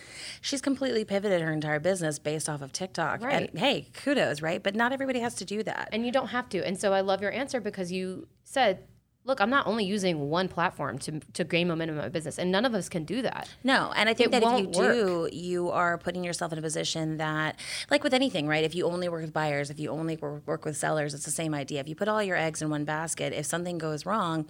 she's 0.42 0.60
completely 0.60 1.04
pivoted 1.04 1.40
her 1.40 1.52
entire 1.52 1.80
business 1.80 2.18
based 2.18 2.50
off 2.50 2.60
of 2.60 2.70
TikTok. 2.72 3.22
Right. 3.22 3.48
And 3.48 3.58
hey, 3.58 3.88
kudos, 3.94 4.42
right? 4.42 4.62
But 4.62 4.74
not 4.74 4.92
everybody 4.92 5.20
has 5.20 5.34
to 5.36 5.46
do 5.46 5.62
that. 5.62 5.88
and 5.92 6.04
you 6.04 6.12
don't 6.12 6.28
have 6.28 6.50
to. 6.50 6.66
And 6.66 6.78
so 6.78 6.92
I 6.92 7.00
love 7.00 7.22
your 7.22 7.32
answer 7.32 7.60
because 7.60 7.90
you 7.90 8.28
said, 8.44 8.84
look, 9.28 9.40
I'm 9.40 9.50
not 9.50 9.66
only 9.66 9.84
using 9.84 10.30
one 10.30 10.48
platform 10.48 10.98
to, 11.00 11.20
to 11.34 11.44
gain 11.44 11.68
momentum 11.68 11.96
in 11.96 12.02
my 12.02 12.08
business, 12.08 12.38
and 12.38 12.50
none 12.50 12.64
of 12.64 12.74
us 12.74 12.88
can 12.88 13.04
do 13.04 13.22
that. 13.22 13.48
No, 13.62 13.92
and 13.94 14.08
I 14.08 14.14
think 14.14 14.28
It 14.28 14.40
that 14.40 14.42
if 14.42 14.60
you 14.60 14.66
do, 14.72 15.28
you 15.30 15.70
are 15.70 15.98
putting 15.98 16.24
yourself 16.24 16.50
in 16.52 16.58
a 16.58 16.62
position 16.62 17.18
that, 17.18 17.60
like 17.90 18.02
with 18.02 18.14
anything, 18.14 18.48
right? 18.48 18.64
If 18.64 18.74
you 18.74 18.86
only 18.86 19.08
work 19.08 19.20
with 19.20 19.32
buyers, 19.32 19.70
if 19.70 19.78
you 19.78 19.90
only 19.90 20.16
work 20.16 20.64
with 20.64 20.76
sellers, 20.76 21.12
it's 21.14 21.26
the 21.26 21.30
same 21.30 21.54
idea. 21.54 21.78
If 21.80 21.88
you 21.88 21.94
put 21.94 22.08
all 22.08 22.22
your 22.22 22.36
eggs 22.36 22.62
in 22.62 22.70
one 22.70 22.84
basket, 22.84 23.32
if 23.34 23.44
something 23.46 23.76
goes 23.76 24.06
wrong, 24.06 24.46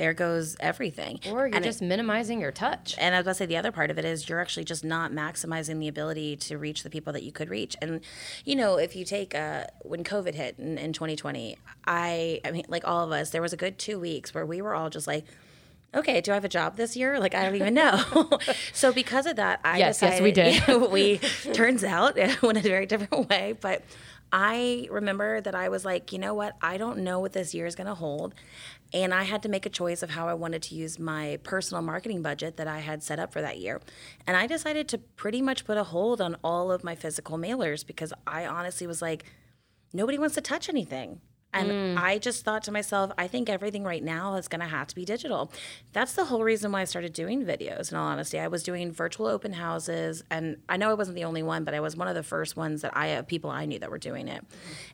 there 0.00 0.14
goes 0.14 0.56
everything. 0.60 1.20
Or 1.26 1.46
you're 1.46 1.54
And 1.54 1.56
it- 1.56 1.68
just 1.68 1.82
minimizing 1.82 2.40
your 2.40 2.52
touch. 2.52 2.96
and 2.98 3.14
I 3.14 3.18
was 3.18 3.24
about 3.26 3.32
to 3.32 3.34
say 3.40 3.46
the 3.46 3.58
other 3.58 3.70
part 3.70 3.90
of 3.90 3.98
it 3.98 4.06
is 4.06 4.30
you're 4.30 4.40
actually 4.40 4.64
just 4.64 4.82
not 4.82 5.12
maximizing 5.12 5.78
the 5.78 5.88
ability 5.88 6.36
to 6.36 6.56
reach 6.56 6.82
the 6.84 6.88
people 6.88 7.12
that 7.12 7.22
you 7.22 7.30
could 7.32 7.50
reach. 7.50 7.76
And 7.82 8.00
you 8.46 8.56
know, 8.56 8.76
if 8.78 8.96
you 8.96 9.04
take 9.04 9.34
uh, 9.34 9.64
when 9.82 10.02
COVID 10.02 10.32
hit 10.34 10.58
in, 10.58 10.78
in 10.78 10.94
2020, 10.94 11.58
I 11.86 12.40
I 12.46 12.50
mean, 12.50 12.64
like 12.68 12.88
all 12.88 13.04
of 13.04 13.12
us, 13.12 13.28
there 13.28 13.42
was 13.42 13.52
a 13.52 13.58
good 13.58 13.78
two 13.78 14.00
weeks 14.00 14.32
where 14.34 14.46
we 14.46 14.62
were 14.62 14.74
all 14.74 14.88
just 14.90 15.06
like. 15.06 15.24
Okay, 15.92 16.20
do 16.20 16.30
I 16.30 16.34
have 16.34 16.44
a 16.44 16.48
job 16.48 16.76
this 16.76 16.96
year? 16.96 17.18
Like 17.18 17.34
I 17.34 17.42
don't 17.44 17.56
even 17.56 17.74
know. 17.74 17.98
so 18.72 18.92
because 18.92 19.26
of 19.26 19.34
that, 19.36 19.58
I 19.64 19.78
Yes, 19.78 20.00
yes, 20.00 20.20
we 20.20 20.30
did. 20.30 20.62
we 20.92 21.18
turns 21.52 21.82
out 21.82 22.16
it 22.16 22.40
went 22.42 22.58
a 22.58 22.60
very 22.60 22.86
different 22.86 23.28
way, 23.28 23.56
but 23.60 23.82
I 24.32 24.86
remember 24.88 25.40
that 25.40 25.56
I 25.56 25.68
was 25.68 25.84
like, 25.84 26.12
you 26.12 26.20
know 26.20 26.32
what? 26.32 26.54
I 26.62 26.76
don't 26.76 26.98
know 26.98 27.18
what 27.18 27.32
this 27.32 27.54
year 27.54 27.66
is 27.66 27.74
going 27.74 27.88
to 27.88 27.96
hold. 27.96 28.36
And 28.92 29.14
I 29.14 29.22
had 29.22 29.42
to 29.44 29.48
make 29.48 29.66
a 29.66 29.70
choice 29.70 30.02
of 30.02 30.10
how 30.10 30.28
I 30.28 30.34
wanted 30.34 30.62
to 30.62 30.74
use 30.74 30.98
my 30.98 31.38
personal 31.42 31.82
marketing 31.82 32.22
budget 32.22 32.56
that 32.56 32.66
I 32.66 32.80
had 32.80 33.02
set 33.02 33.18
up 33.18 33.32
for 33.32 33.40
that 33.40 33.58
year. 33.58 33.80
And 34.26 34.36
I 34.36 34.46
decided 34.46 34.88
to 34.88 34.98
pretty 34.98 35.40
much 35.40 35.64
put 35.64 35.76
a 35.76 35.84
hold 35.84 36.20
on 36.20 36.36
all 36.42 36.72
of 36.72 36.82
my 36.82 36.94
physical 36.94 37.38
mailers 37.38 37.86
because 37.86 38.12
I 38.26 38.46
honestly 38.46 38.86
was 38.86 39.00
like, 39.00 39.24
nobody 39.92 40.18
wants 40.18 40.34
to 40.34 40.40
touch 40.40 40.68
anything. 40.68 41.20
And 41.52 41.98
I 41.98 42.18
just 42.18 42.44
thought 42.44 42.62
to 42.64 42.72
myself, 42.72 43.10
I 43.18 43.26
think 43.26 43.48
everything 43.48 43.82
right 43.82 44.02
now 44.02 44.36
is 44.36 44.46
going 44.46 44.60
to 44.60 44.66
have 44.66 44.86
to 44.88 44.94
be 44.94 45.04
digital. 45.04 45.52
That's 45.92 46.12
the 46.12 46.24
whole 46.26 46.44
reason 46.44 46.70
why 46.70 46.82
I 46.82 46.84
started 46.84 47.12
doing 47.12 47.44
videos, 47.44 47.90
in 47.90 47.98
all 47.98 48.06
honesty. 48.06 48.38
I 48.38 48.48
was 48.48 48.62
doing 48.62 48.92
virtual 48.92 49.26
open 49.26 49.52
houses, 49.52 50.22
and 50.30 50.58
I 50.68 50.76
know 50.76 50.90
I 50.90 50.94
wasn't 50.94 51.16
the 51.16 51.24
only 51.24 51.42
one, 51.42 51.64
but 51.64 51.74
I 51.74 51.80
was 51.80 51.96
one 51.96 52.08
of 52.08 52.14
the 52.14 52.22
first 52.22 52.56
ones 52.56 52.82
that 52.82 52.96
I, 52.96 53.14
uh, 53.14 53.22
people 53.22 53.50
I 53.50 53.64
knew 53.66 53.78
that 53.80 53.90
were 53.90 53.98
doing 53.98 54.28
it. 54.28 54.44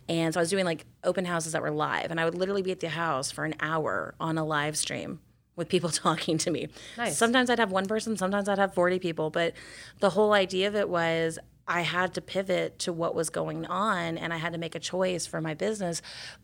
And 0.08 0.32
so 0.32 0.40
I 0.40 0.42
was 0.42 0.50
doing 0.50 0.64
like 0.64 0.86
open 1.04 1.26
houses 1.26 1.52
that 1.52 1.62
were 1.62 1.70
live, 1.70 2.10
and 2.10 2.18
I 2.18 2.24
would 2.24 2.34
literally 2.34 2.62
be 2.62 2.72
at 2.72 2.80
the 2.80 2.88
house 2.88 3.30
for 3.30 3.44
an 3.44 3.54
hour 3.60 4.14
on 4.18 4.38
a 4.38 4.44
live 4.44 4.76
stream 4.78 5.20
with 5.56 5.68
people 5.68 5.90
talking 5.90 6.38
to 6.38 6.50
me. 6.50 6.68
Nice. 6.96 7.18
Sometimes 7.18 7.50
I'd 7.50 7.58
have 7.58 7.72
one 7.72 7.86
person, 7.86 8.16
sometimes 8.16 8.48
I'd 8.48 8.58
have 8.58 8.74
40 8.74 8.98
people, 8.98 9.30
but 9.30 9.52
the 10.00 10.10
whole 10.10 10.32
idea 10.32 10.68
of 10.68 10.76
it 10.76 10.88
was 10.88 11.38
I 11.68 11.80
had 11.80 12.14
to 12.14 12.20
pivot 12.20 12.78
to 12.80 12.92
what 12.92 13.14
was 13.14 13.28
going 13.28 13.66
on 13.66 14.16
and 14.18 14.32
I 14.32 14.36
had 14.36 14.52
to 14.52 14.58
make 14.58 14.74
a 14.74 14.80
choice 14.80 15.26
for 15.26 15.40
my 15.40 15.54
business. 15.54 16.00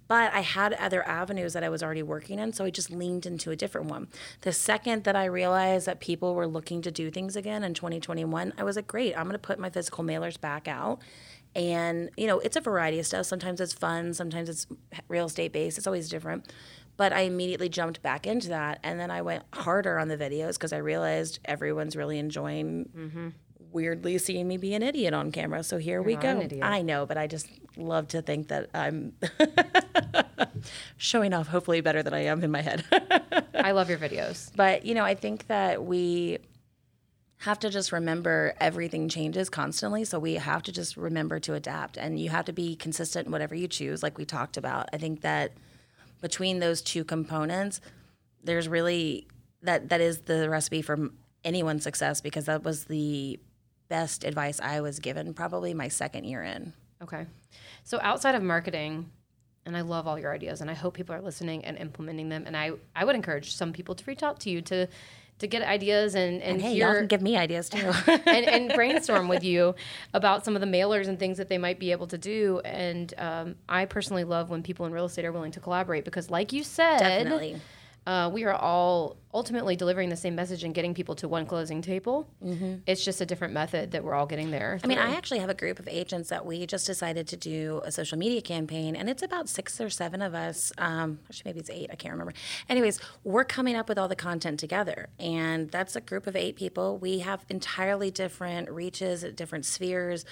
But 0.08 0.32
I 0.34 0.40
had 0.40 0.72
other 0.74 1.06
avenues 1.06 1.52
that 1.52 1.62
I 1.62 1.68
was 1.68 1.82
already 1.82 2.02
working 2.02 2.38
in, 2.38 2.52
so 2.52 2.64
I 2.64 2.70
just 2.70 2.90
leaned 2.90 3.24
into 3.24 3.50
a 3.50 3.56
different 3.56 3.88
one. 3.88 4.08
The 4.40 4.52
second 4.52 5.04
that 5.04 5.16
I 5.16 5.26
realized 5.26 5.86
that 5.86 6.00
people 6.00 6.34
were 6.34 6.46
looking 6.46 6.82
to 6.82 6.90
do 6.90 7.10
things 7.10 7.36
again 7.36 7.62
in 7.62 7.72
2021, 7.72 8.52
I 8.58 8.64
was 8.64 8.76
like, 8.76 8.86
great, 8.86 9.16
I'm 9.16 9.26
gonna 9.26 9.38
put 9.38 9.58
my 9.58 9.70
physical 9.70 10.04
mailers 10.04 10.40
back 10.40 10.66
out. 10.66 11.00
And, 11.54 12.10
you 12.16 12.26
know, 12.26 12.40
it's 12.40 12.56
a 12.56 12.60
variety 12.60 12.98
of 12.98 13.06
stuff. 13.06 13.26
Sometimes 13.26 13.60
it's 13.60 13.74
fun, 13.74 14.14
sometimes 14.14 14.48
it's 14.48 14.66
real 15.08 15.26
estate 15.26 15.52
based, 15.52 15.78
it's 15.78 15.86
always 15.86 16.08
different. 16.08 16.52
But 16.96 17.12
I 17.12 17.20
immediately 17.20 17.68
jumped 17.68 18.02
back 18.02 18.26
into 18.26 18.48
that. 18.48 18.78
And 18.82 18.98
then 19.00 19.10
I 19.10 19.22
went 19.22 19.44
harder 19.52 19.98
on 19.98 20.08
the 20.08 20.16
videos 20.16 20.54
because 20.54 20.72
I 20.72 20.78
realized 20.78 21.40
everyone's 21.44 21.96
really 21.96 22.18
enjoying 22.18 22.88
mm-hmm. 22.94 23.28
Weirdly 23.72 24.18
seeing 24.18 24.48
me 24.48 24.56
be 24.56 24.74
an 24.74 24.82
idiot 24.82 25.14
on 25.14 25.32
camera. 25.32 25.62
So 25.62 25.78
here 25.78 26.02
we 26.02 26.16
go. 26.16 26.48
I 26.62 26.82
know, 26.82 27.06
but 27.06 27.16
I 27.16 27.26
just 27.26 27.48
love 27.76 28.08
to 28.08 28.22
think 28.22 28.48
that 28.48 28.70
I'm 28.74 29.14
showing 30.96 31.32
off 31.32 31.48
hopefully 31.48 31.80
better 31.80 32.02
than 32.02 32.14
I 32.14 32.24
am 32.24 32.42
in 32.44 32.50
my 32.50 32.60
head. 32.60 32.84
I 33.54 33.72
love 33.72 33.88
your 33.88 33.98
videos. 34.06 34.50
But, 34.54 34.84
you 34.84 34.94
know, 34.94 35.04
I 35.04 35.14
think 35.14 35.46
that 35.46 35.84
we 35.84 36.38
have 37.38 37.58
to 37.58 37.70
just 37.70 37.90
remember 37.90 38.54
everything 38.60 39.08
changes 39.08 39.50
constantly. 39.50 40.04
So 40.04 40.18
we 40.18 40.34
have 40.34 40.62
to 40.64 40.72
just 40.72 40.96
remember 40.96 41.40
to 41.40 41.54
adapt 41.54 41.96
and 41.96 42.18
you 42.18 42.30
have 42.30 42.44
to 42.44 42.52
be 42.52 42.76
consistent 42.76 43.26
in 43.26 43.32
whatever 43.32 43.54
you 43.54 43.66
choose, 43.66 44.02
like 44.02 44.16
we 44.16 44.24
talked 44.24 44.56
about. 44.56 44.88
I 44.92 44.98
think 44.98 45.22
that 45.22 45.52
between 46.20 46.60
those 46.60 46.80
two 46.82 47.02
components, 47.02 47.80
there's 48.44 48.68
really 48.68 49.26
that 49.62 49.88
that 49.88 50.00
is 50.00 50.20
the 50.20 50.48
recipe 50.48 50.82
for 50.82 51.10
anyone's 51.44 51.82
success 51.82 52.20
because 52.20 52.46
that 52.46 52.62
was 52.62 52.84
the 52.84 53.38
best 53.92 54.24
advice 54.24 54.58
I 54.58 54.80
was 54.80 55.00
given 55.00 55.34
probably 55.34 55.74
my 55.74 55.88
second 55.88 56.24
year 56.24 56.42
in. 56.42 56.72
Okay. 57.02 57.26
So 57.84 57.98
outside 58.00 58.34
of 58.34 58.42
marketing, 58.42 59.10
and 59.66 59.76
I 59.76 59.82
love 59.82 60.08
all 60.08 60.18
your 60.18 60.32
ideas 60.32 60.62
and 60.62 60.70
I 60.70 60.74
hope 60.74 60.94
people 60.94 61.14
are 61.14 61.20
listening 61.20 61.62
and 61.66 61.76
implementing 61.76 62.30
them. 62.30 62.44
And 62.46 62.56
I, 62.56 62.70
I 62.96 63.04
would 63.04 63.14
encourage 63.14 63.54
some 63.54 63.70
people 63.70 63.94
to 63.94 64.04
reach 64.06 64.22
out 64.22 64.40
to 64.40 64.50
you 64.50 64.62
to 64.62 64.88
to 65.38 65.46
get 65.46 65.62
ideas 65.62 66.14
and, 66.14 66.40
and, 66.40 66.52
And 66.52 66.62
hey, 66.62 66.74
hear 66.74 66.86
y'all 66.86 66.96
can 66.96 67.06
give 67.06 67.20
me 67.20 67.36
ideas 67.36 67.68
too. 67.68 67.92
and, 68.06 68.48
and 68.48 68.72
brainstorm 68.72 69.28
with 69.28 69.44
you 69.44 69.74
about 70.14 70.44
some 70.44 70.54
of 70.54 70.60
the 70.60 70.68
mailers 70.68 71.08
and 71.08 71.18
things 71.18 71.36
that 71.36 71.48
they 71.48 71.58
might 71.58 71.78
be 71.80 71.90
able 71.90 72.06
to 72.06 72.18
do. 72.18 72.60
And 72.64 73.12
um, 73.18 73.56
I 73.68 73.84
personally 73.86 74.24
love 74.24 74.50
when 74.50 74.62
people 74.62 74.86
in 74.86 74.92
real 74.92 75.06
estate 75.06 75.24
are 75.24 75.32
willing 75.32 75.52
to 75.52 75.60
collaborate 75.60 76.04
because, 76.04 76.30
like 76.30 76.52
you 76.52 76.62
said, 76.62 76.98
Definitely. 76.98 77.60
Uh, 78.06 78.30
we 78.32 78.44
are 78.44 78.54
all 78.54 79.16
ultimately 79.34 79.76
delivering 79.76 80.08
the 80.10 80.16
same 80.16 80.34
message 80.34 80.62
and 80.62 80.74
getting 80.74 80.92
people 80.92 81.14
to 81.14 81.26
one 81.26 81.46
closing 81.46 81.80
table. 81.80 82.28
It's 82.86 83.04
just 83.04 83.20
a 83.20 83.26
different 83.26 83.54
method 83.54 83.92
that 83.92 84.04
we're 84.04 84.14
all 84.14 84.26
getting 84.26 84.50
there. 84.50 84.78
I 84.82 84.86
mean. 84.86 84.98
I 84.98 85.14
actually 85.14 85.38
have 85.38 85.48
a 85.48 85.54
group 85.54 85.78
of 85.78 85.88
agents 85.88 86.28
that 86.28 86.44
we 86.44 86.66
just 86.66 86.86
decided 86.86 87.28
to 87.28 87.36
do 87.36 87.80
a 87.84 87.92
social 87.92 88.18
media 88.18 88.42
campaign, 88.42 88.94
and 88.94 89.08
it's 89.08 89.22
about 89.22 89.48
six 89.48 89.80
or 89.80 89.88
seven 89.88 90.20
of 90.20 90.34
us. 90.34 90.72
Um, 90.78 91.20
actually, 91.28 91.48
maybe 91.50 91.60
it's 91.60 91.70
eight. 91.70 91.90
I 91.92 91.94
can't 91.94 92.12
remember. 92.12 92.34
Anyways, 92.68 93.00
we're 93.24 93.44
coming 93.44 93.74
up 93.76 93.88
with 93.88 93.98
all 93.98 94.08
the 94.08 94.16
content 94.16 94.60
together, 94.60 95.08
and 95.18 95.70
that's 95.70 95.96
a 95.96 96.00
group 96.00 96.26
of 96.26 96.36
eight 96.36 96.56
people. 96.56 96.98
We 96.98 97.20
have 97.20 97.44
entirely 97.48 98.10
different 98.10 98.68
reaches 98.70 99.24
at 99.24 99.36
different 99.36 99.64
spheres, 99.64 100.24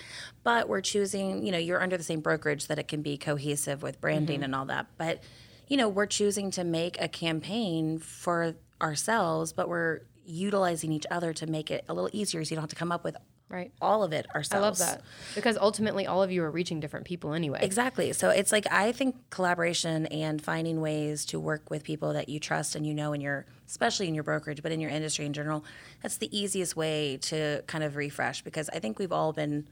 but 0.42 0.68
we're 0.68 0.82
choosing. 0.82 1.46
You 1.46 1.52
know, 1.52 1.58
you're 1.58 1.80
under 1.82 1.96
the 1.96 2.04
same 2.04 2.20
brokerage 2.20 2.66
that 2.66 2.78
it 2.78 2.88
can 2.88 3.00
be 3.00 3.16
cohesive 3.16 3.82
with 3.82 4.00
branding 4.00 4.42
and 4.42 4.54
all 4.54 4.66
that, 4.66 4.86
but 4.98 5.22
you 5.70 5.76
know, 5.76 5.88
we're 5.88 6.06
choosing 6.06 6.50
to 6.50 6.64
make 6.64 7.00
a 7.00 7.08
campaign 7.08 8.00
for 8.00 8.56
ourselves, 8.82 9.52
but 9.52 9.68
we're 9.68 10.00
utilizing 10.26 10.92
each 10.92 11.06
other 11.10 11.32
to 11.32 11.46
make 11.46 11.70
it 11.70 11.84
a 11.88 11.94
little 11.94 12.10
easier 12.12 12.44
so 12.44 12.50
you 12.50 12.56
don't 12.56 12.64
have 12.64 12.70
to 12.70 12.76
come 12.76 12.90
up 12.90 13.04
with 13.04 13.16
right. 13.48 13.70
all 13.80 14.02
of 14.02 14.12
it 14.12 14.26
ourselves. 14.34 14.80
I 14.80 14.84
love 14.84 14.98
that 14.98 15.04
because 15.36 15.56
ultimately 15.56 16.08
all 16.08 16.24
of 16.24 16.32
you 16.32 16.42
are 16.42 16.50
reaching 16.50 16.80
different 16.80 17.06
people 17.06 17.34
anyway. 17.34 17.60
Exactly. 17.62 18.12
So 18.12 18.30
it's 18.30 18.50
like 18.50 18.66
I 18.68 18.90
think 18.90 19.14
collaboration 19.30 20.06
and 20.06 20.42
finding 20.42 20.80
ways 20.80 21.24
to 21.26 21.38
work 21.38 21.70
with 21.70 21.84
people 21.84 22.14
that 22.14 22.28
you 22.28 22.40
trust 22.40 22.74
and 22.74 22.84
you 22.84 22.92
know 22.92 23.12
in 23.12 23.20
your 23.20 23.46
especially 23.68 24.08
in 24.08 24.14
your 24.16 24.24
brokerage, 24.24 24.64
but 24.64 24.72
in 24.72 24.80
your 24.80 24.90
industry 24.90 25.24
in 25.24 25.32
general, 25.32 25.64
that's 26.02 26.16
the 26.16 26.36
easiest 26.36 26.74
way 26.74 27.16
to 27.22 27.62
kind 27.68 27.84
of 27.84 27.94
refresh 27.94 28.42
because 28.42 28.68
I 28.70 28.80
think 28.80 28.98
we've 28.98 29.12
all 29.12 29.32
been 29.32 29.68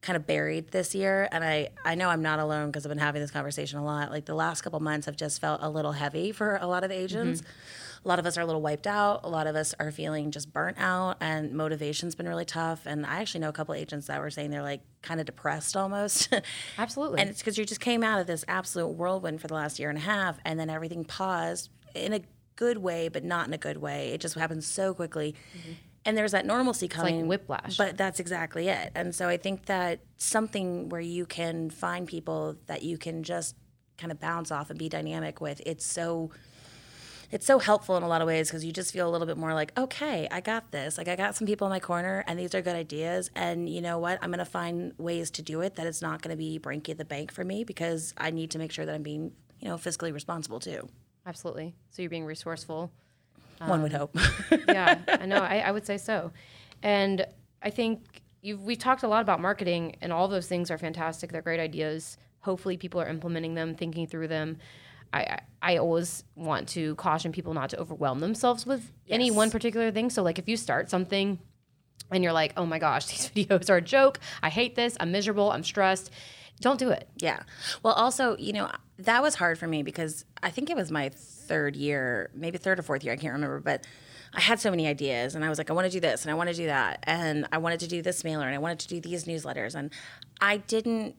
kind 0.00 0.16
of 0.16 0.26
buried 0.26 0.70
this 0.70 0.94
year 0.94 1.28
and 1.32 1.42
I 1.42 1.70
I 1.84 1.96
know 1.96 2.08
I'm 2.08 2.22
not 2.22 2.38
alone 2.38 2.66
because 2.66 2.86
I've 2.86 2.90
been 2.90 2.98
having 2.98 3.20
this 3.20 3.32
conversation 3.32 3.78
a 3.78 3.84
lot. 3.84 4.10
Like 4.10 4.26
the 4.26 4.34
last 4.34 4.62
couple 4.62 4.78
months 4.80 5.06
have 5.06 5.16
just 5.16 5.40
felt 5.40 5.60
a 5.62 5.68
little 5.68 5.92
heavy 5.92 6.30
for 6.30 6.56
a 6.60 6.66
lot 6.66 6.84
of 6.84 6.90
mm-hmm. 6.90 7.00
agents. 7.00 7.42
A 8.04 8.08
lot 8.08 8.20
of 8.20 8.26
us 8.26 8.38
are 8.38 8.42
a 8.42 8.46
little 8.46 8.62
wiped 8.62 8.86
out. 8.86 9.20
A 9.24 9.28
lot 9.28 9.48
of 9.48 9.56
us 9.56 9.74
are 9.80 9.90
feeling 9.90 10.30
just 10.30 10.52
burnt 10.52 10.76
out 10.78 11.16
and 11.20 11.52
motivation's 11.52 12.14
been 12.14 12.28
really 12.28 12.44
tough 12.44 12.86
and 12.86 13.04
I 13.04 13.20
actually 13.20 13.40
know 13.40 13.48
a 13.48 13.52
couple 13.52 13.74
agents 13.74 14.06
that 14.06 14.20
were 14.20 14.30
saying 14.30 14.50
they're 14.50 14.62
like 14.62 14.82
kind 15.02 15.18
of 15.18 15.26
depressed 15.26 15.76
almost. 15.76 16.32
Absolutely. 16.78 17.20
And 17.20 17.28
it's 17.28 17.40
because 17.40 17.58
you 17.58 17.64
just 17.64 17.80
came 17.80 18.04
out 18.04 18.20
of 18.20 18.28
this 18.28 18.44
absolute 18.46 18.88
whirlwind 18.88 19.40
for 19.40 19.48
the 19.48 19.54
last 19.54 19.80
year 19.80 19.88
and 19.88 19.98
a 19.98 20.02
half, 20.02 20.38
and 20.44 20.60
then 20.60 20.70
everything 20.70 21.04
paused 21.04 21.70
in 21.94 22.12
a 22.12 22.20
good 22.56 22.78
way, 22.78 23.08
but 23.08 23.24
not 23.24 23.46
in 23.46 23.54
a 23.54 23.58
good 23.58 23.78
way. 23.78 24.10
It 24.10 24.20
just 24.20 24.34
happened 24.34 24.64
so 24.64 24.92
quickly. 24.92 25.34
Mm-hmm. 25.56 25.72
And 26.08 26.16
there's 26.16 26.32
that 26.32 26.46
normalcy 26.46 26.86
like 26.86 26.90
coming. 26.90 27.28
whiplash. 27.28 27.76
But 27.76 27.98
that's 27.98 28.18
exactly 28.18 28.68
it. 28.68 28.92
And 28.94 29.14
so 29.14 29.28
I 29.28 29.36
think 29.36 29.66
that 29.66 30.00
something 30.16 30.88
where 30.88 31.02
you 31.02 31.26
can 31.26 31.68
find 31.68 32.08
people 32.08 32.56
that 32.66 32.82
you 32.82 32.96
can 32.96 33.22
just 33.22 33.56
kind 33.98 34.10
of 34.10 34.18
bounce 34.18 34.50
off 34.50 34.70
and 34.70 34.78
be 34.78 34.88
dynamic 34.88 35.42
with, 35.42 35.60
it's 35.66 35.84
so 35.84 36.30
it's 37.30 37.44
so 37.44 37.58
helpful 37.58 37.98
in 37.98 38.02
a 38.02 38.08
lot 38.08 38.22
of 38.22 38.26
ways 38.26 38.48
because 38.48 38.64
you 38.64 38.72
just 38.72 38.90
feel 38.90 39.06
a 39.06 39.12
little 39.12 39.26
bit 39.26 39.36
more 39.36 39.52
like, 39.52 39.78
okay, 39.78 40.26
I 40.30 40.40
got 40.40 40.72
this. 40.72 40.96
Like 40.96 41.08
I 41.08 41.14
got 41.14 41.36
some 41.36 41.46
people 41.46 41.66
in 41.66 41.70
my 41.70 41.78
corner, 41.78 42.24
and 42.26 42.38
these 42.38 42.54
are 42.54 42.62
good 42.62 42.74
ideas. 42.74 43.30
And 43.36 43.68
you 43.68 43.82
know 43.82 43.98
what? 43.98 44.18
I'm 44.22 44.30
going 44.30 44.38
to 44.38 44.46
find 44.46 44.94
ways 44.96 45.30
to 45.32 45.42
do 45.42 45.60
it 45.60 45.74
that 45.74 45.86
it's 45.86 46.00
not 46.00 46.22
going 46.22 46.30
to 46.30 46.38
be 46.38 46.56
breaking 46.56 46.96
the 46.96 47.04
bank 47.04 47.30
for 47.30 47.44
me 47.44 47.64
because 47.64 48.14
I 48.16 48.30
need 48.30 48.50
to 48.52 48.58
make 48.58 48.72
sure 48.72 48.86
that 48.86 48.94
I'm 48.94 49.02
being, 49.02 49.32
you 49.60 49.68
know, 49.68 49.76
fiscally 49.76 50.10
responsible 50.10 50.58
too. 50.58 50.88
Absolutely. 51.26 51.74
So 51.90 52.00
you're 52.00 52.08
being 52.08 52.24
resourceful. 52.24 52.92
One 53.66 53.82
would 53.82 53.94
um, 53.94 54.00
hope. 54.00 54.16
yeah, 54.68 54.98
I 55.08 55.26
know. 55.26 55.36
I, 55.42 55.58
I 55.58 55.70
would 55.70 55.86
say 55.86 55.98
so. 55.98 56.32
And 56.82 57.26
I 57.62 57.70
think 57.70 58.22
you've, 58.42 58.62
we've 58.62 58.78
talked 58.78 59.02
a 59.02 59.08
lot 59.08 59.22
about 59.22 59.40
marketing, 59.40 59.96
and 60.00 60.12
all 60.12 60.28
those 60.28 60.46
things 60.46 60.70
are 60.70 60.78
fantastic. 60.78 61.32
They're 61.32 61.42
great 61.42 61.60
ideas. 61.60 62.18
Hopefully, 62.40 62.76
people 62.76 63.00
are 63.00 63.08
implementing 63.08 63.54
them, 63.54 63.74
thinking 63.74 64.06
through 64.06 64.28
them. 64.28 64.58
I, 65.12 65.20
I, 65.20 65.40
I 65.62 65.76
always 65.78 66.24
want 66.36 66.68
to 66.70 66.94
caution 66.96 67.32
people 67.32 67.54
not 67.54 67.70
to 67.70 67.78
overwhelm 67.78 68.20
themselves 68.20 68.66
with 68.66 68.92
any 69.08 69.30
one 69.30 69.50
particular 69.50 69.90
thing. 69.90 70.10
So, 70.10 70.22
like, 70.22 70.38
if 70.38 70.48
you 70.48 70.56
start 70.56 70.90
something 70.90 71.38
and 72.10 72.22
you're 72.22 72.32
like, 72.32 72.52
oh 72.56 72.66
my 72.66 72.78
gosh, 72.78 73.06
these 73.34 73.46
videos 73.46 73.70
are 73.70 73.76
a 73.76 73.82
joke, 73.82 74.20
I 74.42 74.50
hate 74.50 74.76
this, 74.76 74.96
I'm 75.00 75.10
miserable, 75.10 75.50
I'm 75.50 75.64
stressed, 75.64 76.10
don't 76.60 76.78
do 76.78 76.90
it. 76.90 77.08
Yeah. 77.16 77.42
Well, 77.82 77.94
also, 77.94 78.36
you 78.36 78.52
know, 78.52 78.70
that 78.98 79.22
was 79.22 79.36
hard 79.36 79.58
for 79.58 79.66
me 79.66 79.82
because 79.82 80.24
I 80.42 80.50
think 80.50 80.70
it 80.70 80.76
was 80.76 80.90
my 80.90 81.10
third 81.10 81.76
year, 81.76 82.30
maybe 82.34 82.58
third 82.58 82.78
or 82.78 82.82
fourth 82.82 83.04
year, 83.04 83.12
I 83.12 83.16
can't 83.16 83.32
remember, 83.32 83.60
but 83.60 83.86
I 84.34 84.40
had 84.40 84.60
so 84.60 84.70
many 84.70 84.86
ideas 84.86 85.34
and 85.34 85.44
I 85.44 85.48
was 85.48 85.58
like, 85.58 85.70
I 85.70 85.72
want 85.72 85.86
to 85.86 85.90
do 85.90 86.00
this 86.00 86.22
and 86.22 86.30
I 86.30 86.34
want 86.34 86.50
to 86.50 86.54
do 86.54 86.66
that. 86.66 87.00
And 87.04 87.46
I 87.52 87.58
wanted 87.58 87.80
to 87.80 87.88
do 87.88 88.02
this 88.02 88.24
mailer 88.24 88.46
and 88.46 88.54
I 88.54 88.58
wanted 88.58 88.80
to 88.80 88.88
do 88.88 89.00
these 89.00 89.24
newsletters. 89.24 89.74
And 89.74 89.90
I 90.40 90.58
didn't, 90.58 91.16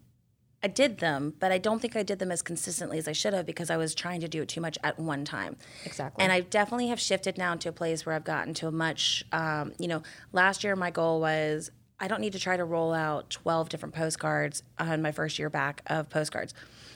I 0.62 0.67
did 0.67 0.99
them, 0.99 1.34
but 1.39 1.52
I 1.52 1.58
don't 1.58 1.80
think 1.80 1.95
I 1.95 2.04
did 2.04 2.19
them 2.19 2.32
as 2.32 2.41
consistently 2.41 2.97
as 2.97 3.08
I 3.08 3.13
should 3.13 3.34
have 3.34 3.45
because 3.45 3.69
I 3.69 3.78
was 3.78 3.95
trying 3.95 4.19
to 4.21 4.28
do 4.28 4.41
it 4.41 4.49
too 4.49 4.62
much 4.62 4.78
at 4.84 4.99
one 4.99 5.23
time. 5.25 5.56
Exactly. 5.86 6.21
And 6.21 6.32
I 6.32 6.41
definitely 6.41 6.89
have 6.89 6.99
shifted 6.99 7.38
now 7.38 7.56
to 7.56 7.69
a 7.69 7.71
place 7.71 8.06
where 8.06 8.13
I've 8.13 8.25
gotten 8.25 8.54
to 8.56 8.67
a 8.67 8.71
much, 8.71 9.23
um, 9.32 9.71
you 9.80 9.88
know, 9.88 10.04
last 10.34 10.63
year 10.63 10.75
my 10.75 10.91
goal 10.91 11.21
was 11.21 11.71
I 11.99 12.07
don't 12.07 12.21
need 12.21 12.33
to 12.33 12.39
try 12.39 12.57
to 12.57 12.65
roll 12.65 12.93
out 12.93 13.29
12 13.29 13.69
different 13.69 13.93
postcards 13.93 14.63
on 14.77 15.01
my 15.01 15.12
first 15.12 15.38
year 15.38 15.49
back 15.49 15.81
of 15.88 16.09
postcards. 16.09 16.53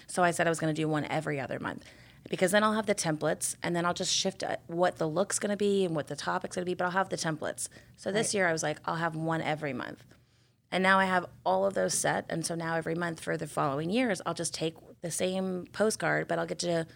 So 0.08 0.24
I 0.24 0.32
said 0.32 0.48
I 0.48 0.50
was 0.50 0.60
going 0.60 0.74
to 0.74 0.82
do 0.82 0.88
one 0.88 1.06
every 1.06 1.40
other 1.40 1.60
month 1.60 1.86
because 2.30 2.52
then 2.52 2.64
I'll 2.64 2.74
have 2.74 2.86
the 2.86 2.96
templates 2.96 3.56
and 3.62 3.76
then 3.76 3.86
I'll 3.86 3.94
just 3.94 4.14
shift 4.14 4.44
uh, 4.44 4.58
what 4.68 4.98
the 4.98 5.08
look's 5.08 5.40
going 5.40 5.52
to 5.52 5.58
be 5.58 5.86
and 5.86 5.96
what 5.96 6.08
the 6.08 6.16
topic's 6.16 6.56
going 6.56 6.66
to 6.66 6.70
be, 6.70 6.74
but 6.74 6.86
I'll 6.86 6.92
have 6.92 7.10
the 7.10 7.18
templates. 7.18 7.68
So 7.98 8.12
this 8.12 8.34
year 8.34 8.48
I 8.48 8.54
was 8.54 8.64
like, 8.64 8.78
I'll 8.86 8.96
have 8.96 9.16
one 9.16 9.42
every 9.42 9.74
month. 9.74 10.04
And 10.72 10.82
now 10.82 11.00
I 11.00 11.06
have 11.06 11.28
all 11.46 11.66
of 11.66 11.74
those 11.74 11.94
set. 11.94 12.26
And 12.30 12.46
so 12.46 12.56
now 12.56 12.76
every 12.76 12.96
month 12.96 13.20
for 13.20 13.38
the 13.38 13.46
following 13.46 13.90
years, 13.90 14.22
I'll 14.26 14.34
just 14.34 14.54
take 14.54 14.76
the 15.02 15.12
same 15.12 15.68
postcard, 15.72 16.28
but 16.28 16.40
I'll 16.40 16.48
get 16.48 16.60
to 16.60 16.88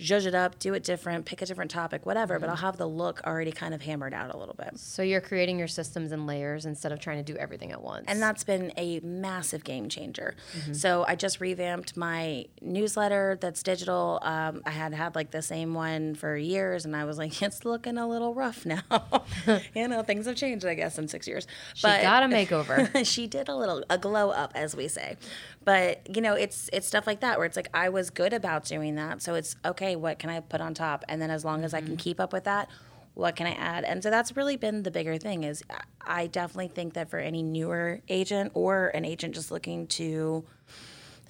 zhuzh 0.00 0.26
it 0.26 0.34
up, 0.34 0.58
do 0.58 0.74
it 0.74 0.82
different, 0.82 1.26
pick 1.26 1.42
a 1.42 1.46
different 1.46 1.70
topic, 1.70 2.06
whatever. 2.06 2.38
But 2.38 2.48
I'll 2.48 2.56
have 2.56 2.76
the 2.76 2.86
look 2.86 3.20
already 3.26 3.52
kind 3.52 3.74
of 3.74 3.82
hammered 3.82 4.14
out 4.14 4.34
a 4.34 4.38
little 4.38 4.54
bit. 4.54 4.78
so 4.78 5.02
you're 5.02 5.20
creating 5.20 5.58
your 5.58 5.68
systems 5.68 6.12
and 6.12 6.26
layers 6.26 6.66
instead 6.66 6.92
of 6.92 7.00
trying 7.00 7.22
to 7.22 7.32
do 7.32 7.38
everything 7.38 7.72
at 7.72 7.82
once. 7.82 8.06
And 8.08 8.20
that's 8.20 8.44
been 8.44 8.72
a 8.76 9.00
massive 9.00 9.62
game 9.64 9.88
changer. 9.88 10.34
So 10.72 11.04
I 11.06 11.14
just 11.16 11.40
revamped 11.40 11.96
my 11.96 12.46
newsletter 12.60 13.38
that's 13.40 13.62
digital. 13.62 14.18
Um, 14.22 14.62
I 14.66 14.70
had 14.70 14.92
had 14.94 15.14
like 15.14 15.30
the 15.30 15.42
same 15.42 15.74
one 15.74 16.14
for 16.14 16.36
years, 16.36 16.84
and 16.84 16.96
I 16.96 17.04
was 17.04 17.18
like, 17.18 17.40
it's 17.42 17.64
looking 17.64 17.98
a 17.98 18.08
little 18.08 18.34
rough 18.34 18.64
now. 18.64 18.82
you 19.74 19.88
know, 19.88 20.02
things 20.02 20.26
have 20.26 20.36
changed, 20.36 20.64
I 20.66 20.74
guess, 20.74 20.98
in 20.98 21.08
six 21.08 21.26
years. 21.28 21.46
she 21.74 21.86
got 21.86 22.22
a 22.22 22.26
makeover. 22.26 23.04
she 23.04 23.26
did 23.26 23.48
a 23.48 23.54
little 23.54 23.84
a 23.90 23.98
glow 23.98 24.30
up 24.30 24.52
as 24.54 24.74
we 24.76 24.88
say 24.88 25.16
but 25.64 26.00
you 26.14 26.22
know 26.22 26.34
it's 26.34 26.70
it's 26.72 26.86
stuff 26.86 27.06
like 27.06 27.20
that 27.20 27.38
where 27.38 27.46
it's 27.46 27.56
like 27.56 27.68
i 27.74 27.88
was 27.88 28.10
good 28.10 28.32
about 28.32 28.64
doing 28.64 28.94
that 28.94 29.20
so 29.22 29.34
it's 29.34 29.56
okay 29.64 29.89
what 29.96 30.18
can 30.18 30.30
i 30.30 30.40
put 30.40 30.60
on 30.60 30.74
top? 30.74 31.04
And 31.08 31.20
then 31.20 31.30
as 31.30 31.44
long 31.44 31.64
as 31.64 31.74
i 31.74 31.80
can 31.80 31.90
mm-hmm. 31.90 31.96
keep 31.96 32.20
up 32.20 32.32
with 32.32 32.44
that 32.44 32.68
what 33.14 33.36
can 33.36 33.46
i 33.46 33.52
add? 33.52 33.84
And 33.84 34.02
so 34.02 34.10
that's 34.10 34.36
really 34.36 34.56
been 34.56 34.82
the 34.82 34.90
bigger 34.90 35.18
thing 35.18 35.44
is 35.44 35.62
i 36.00 36.26
definitely 36.26 36.68
think 36.68 36.94
that 36.94 37.10
for 37.10 37.18
any 37.18 37.42
newer 37.42 38.00
agent 38.08 38.52
or 38.54 38.88
an 38.88 39.04
agent 39.04 39.34
just 39.34 39.50
looking 39.50 39.86
to 39.88 40.44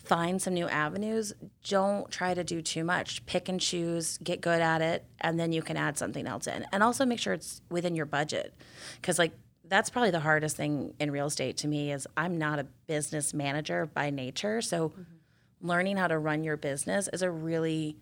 find 0.05 0.41
some 0.41 0.55
new 0.55 0.69
avenues 0.69 1.33
don't 1.69 2.11
try 2.11 2.35
to 2.35 2.43
do 2.43 2.61
too 2.63 2.85
much. 2.85 3.25
Pick 3.27 3.49
and 3.49 3.61
choose 3.61 4.19
get 4.19 4.41
good 4.41 4.61
at 4.61 4.83
it 4.83 5.05
and 5.21 5.39
then 5.39 5.53
you 5.53 5.63
can 5.63 5.77
add 5.77 5.97
something 5.99 6.27
else 6.27 6.47
in. 6.47 6.67
And 6.73 6.83
also 6.83 7.05
make 7.05 7.19
sure 7.19 7.33
it's 7.33 7.63
within 7.71 7.95
your 7.95 8.07
budget. 8.07 8.55
Because 9.01 9.19
like 9.19 9.33
that's 9.67 9.89
probably 9.89 10.11
the 10.11 10.21
hardest 10.21 10.57
thing 10.57 10.95
in 10.99 11.13
real 11.13 11.27
estate 11.27 11.57
to 11.59 11.69
me 11.69 11.93
is 11.93 12.09
i'm 12.17 12.39
not 12.39 12.59
a 12.59 12.65
business 12.87 13.33
manager 13.33 13.87
by 13.87 14.11
nature. 14.11 14.61
So 14.61 14.89
mm-hmm. 14.89 15.69
learning 15.69 15.97
how 15.97 16.09
to 16.09 16.19
run 16.19 16.45
your 16.45 16.57
business 16.57 17.09
is 17.13 17.23
a 17.23 17.31
really 17.31 17.97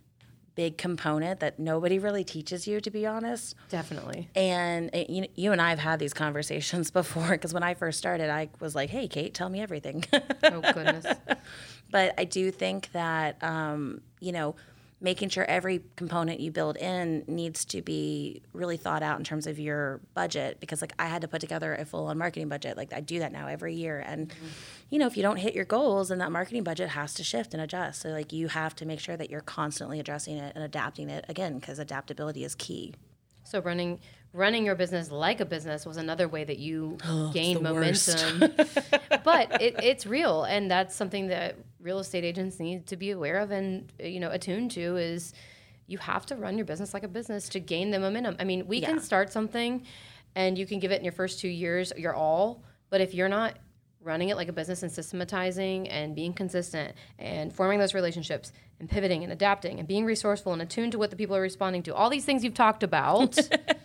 big 0.59 0.77
component 0.77 1.38
that 1.38 1.57
nobody 1.61 2.01
really 2.01 2.25
teaches 2.25 2.66
you 2.66 2.81
to 2.81 2.90
be 2.90 3.07
honest 3.07 3.55
Definitely. 3.68 4.29
and 4.35 4.90
uh, 4.92 5.05
you, 5.09 5.29
you 5.37 5.53
and 5.53 5.62
I 5.62 5.71
have 5.71 5.79
had 5.79 6.01
these 6.01 6.12
conversations 6.12 6.90
before 7.01 7.29
because 7.31 7.55
when 7.55 7.62
I 7.62 7.75
first 7.75 7.97
started, 7.97 8.29
I 8.29 8.49
was 8.59 8.75
like, 8.75 8.90
"Hey, 8.90 9.07
Kate, 9.07 9.33
tell 9.33 9.49
me 9.49 9.61
everything." 9.61 10.05
Oh 10.42 10.61
goodness. 10.61 11.07
but 11.92 12.12
I 12.18 12.25
do 12.25 12.51
think 12.51 12.90
that 12.90 13.40
um, 13.40 14.01
you 14.18 14.33
know 14.33 14.57
making 15.00 15.28
sure 15.28 15.44
every 15.44 15.80
component 15.94 16.40
you 16.40 16.50
build 16.50 16.76
in 16.76 17.24
needs 17.28 17.64
to 17.64 17.80
be 17.82 18.42
really 18.52 18.76
thought 18.76 19.02
out 19.02 19.18
in 19.18 19.24
terms 19.24 19.46
of 19.46 19.58
your 19.58 20.00
budget 20.14 20.58
because 20.58 20.80
like 20.80 20.92
I 20.98 21.06
had 21.06 21.22
to 21.22 21.28
put 21.28 21.40
together 21.40 21.74
a 21.74 21.84
full 21.84 22.06
on 22.06 22.18
marketing 22.18 22.48
budget. 22.48 22.76
Like 22.76 22.92
I 22.92 23.00
do 23.00 23.20
that 23.20 23.30
now 23.30 23.46
every 23.46 23.74
year. 23.74 24.02
And 24.04 24.28
mm-hmm. 24.28 24.46
you 24.90 24.98
know 24.98 25.06
if 25.06 25.16
you 25.16 25.22
don't 25.22 25.37
hit 25.37 25.54
your 25.54 25.64
goals 25.64 26.08
then 26.08 26.18
that 26.18 26.32
marketing 26.32 26.64
budget 26.64 26.90
has 26.90 27.14
to 27.14 27.24
shift 27.24 27.54
and 27.54 27.62
adjust. 27.62 28.02
So 28.02 28.08
like 28.08 28.32
you 28.32 28.48
have 28.48 28.74
to 28.76 28.87
make 28.87 28.98
sure 28.98 29.16
that 29.16 29.30
you're 29.30 29.40
constantly 29.40 30.00
addressing 30.00 30.37
it 30.37 30.52
and 30.56 30.64
adapting 30.64 31.08
it 31.08 31.24
again 31.28 31.58
because 31.58 31.78
adaptability 31.78 32.42
is 32.42 32.54
key. 32.56 32.94
So 33.44 33.61
running 33.61 34.00
running 34.32 34.64
your 34.64 34.74
business 34.74 35.10
like 35.10 35.40
a 35.40 35.44
business 35.44 35.86
was 35.86 35.96
another 35.96 36.28
way 36.28 36.44
that 36.44 36.58
you 36.58 36.98
oh, 37.04 37.30
gained 37.32 37.62
momentum. 37.62 38.40
but 39.24 39.60
it, 39.60 39.76
it's 39.82 40.06
real, 40.06 40.44
and 40.44 40.70
that's 40.70 40.94
something 40.94 41.28
that 41.28 41.56
real 41.80 41.98
estate 41.98 42.24
agents 42.24 42.58
need 42.58 42.86
to 42.86 42.96
be 42.96 43.10
aware 43.10 43.38
of 43.38 43.52
and 43.52 43.92
you 44.00 44.18
know 44.18 44.30
attuned 44.30 44.70
to 44.72 44.96
is 44.96 45.32
you 45.86 45.96
have 45.98 46.26
to 46.26 46.36
run 46.36 46.58
your 46.58 46.66
business 46.66 46.92
like 46.92 47.02
a 47.02 47.08
business 47.08 47.48
to 47.48 47.60
gain 47.60 47.90
the 47.90 47.98
momentum. 47.98 48.36
I 48.38 48.44
mean, 48.44 48.66
we 48.66 48.78
yeah. 48.78 48.88
can 48.88 49.00
start 49.00 49.32
something 49.32 49.86
and 50.34 50.58
you 50.58 50.66
can 50.66 50.78
give 50.78 50.92
it 50.92 50.98
in 50.98 51.04
your 51.04 51.12
first 51.12 51.40
two 51.40 51.48
years 51.48 51.92
your 51.96 52.14
all, 52.14 52.62
but 52.90 53.00
if 53.00 53.14
you're 53.14 53.28
not 53.28 53.56
running 54.00 54.28
it 54.28 54.36
like 54.36 54.48
a 54.48 54.52
business 54.52 54.82
and 54.82 54.92
systematizing 54.92 55.88
and 55.88 56.14
being 56.14 56.32
consistent 56.32 56.94
and 57.18 57.52
forming 57.52 57.78
those 57.78 57.94
relationships 57.94 58.52
and 58.78 58.88
pivoting 58.88 59.24
and 59.24 59.32
adapting 59.32 59.78
and 59.78 59.88
being 59.88 60.04
resourceful 60.04 60.52
and 60.52 60.62
attuned 60.62 60.92
to 60.92 60.98
what 60.98 61.10
the 61.10 61.16
people 61.16 61.34
are 61.34 61.40
responding 61.40 61.82
to, 61.82 61.94
all 61.94 62.08
these 62.08 62.24
things 62.24 62.44
you've 62.44 62.54
talked 62.54 62.82
about, 62.82 63.36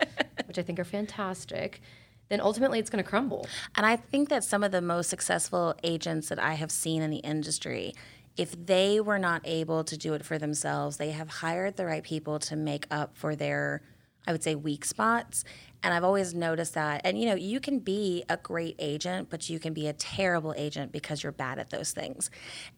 which 0.54 0.64
I 0.64 0.66
think 0.66 0.80
are 0.80 0.84
fantastic, 0.86 1.82
then 2.30 2.40
ultimately 2.40 2.78
it's 2.78 2.92
going 2.92 3.04
to 3.04 3.10
crumble. 3.10 3.48
And 3.76 3.86
I 3.86 3.96
think 3.96 4.30
that 4.30 4.44
some 4.44 4.64
of 4.64 4.72
the 4.72 4.82
most 4.82 5.10
successful 5.10 5.76
agents 5.84 6.30
that 6.30 6.38
I 6.38 6.54
have 6.54 6.70
seen 6.70 7.02
in 7.02 7.10
the 7.10 7.18
industry, 7.18 7.94
if 8.38 8.54
they 8.66 9.00
were 9.00 9.18
not 9.18 9.42
able 9.46 9.84
to 9.84 9.98
do 9.98 10.14
it 10.14 10.24
for 10.24 10.38
themselves, 10.38 10.98
they 10.98 11.10
have 11.10 11.30
hired 11.30 11.76
the 11.76 11.86
right 11.88 12.04
people 12.04 12.38
to 12.40 12.56
make 12.56 12.86
up 12.92 13.18
for 13.18 13.36
their 13.36 13.82
I 14.26 14.32
would 14.32 14.42
say 14.42 14.56
weak 14.56 14.86
spots. 14.86 15.44
And 15.82 15.94
I've 15.94 16.06
always 16.06 16.34
noticed 16.34 16.76
that. 16.76 17.02
And 17.04 17.20
you 17.20 17.26
know, 17.26 17.36
you 17.36 17.60
can 17.60 17.80
be 17.80 18.24
a 18.30 18.38
great 18.38 18.78
agent, 18.80 19.30
but 19.30 19.50
you 19.50 19.60
can 19.60 19.74
be 19.74 19.88
a 19.88 19.94
terrible 19.94 20.54
agent 20.56 20.94
because 20.94 21.24
you're 21.24 21.34
bad 21.34 21.60
at 21.60 21.72
those 21.72 21.92
things. 21.92 22.30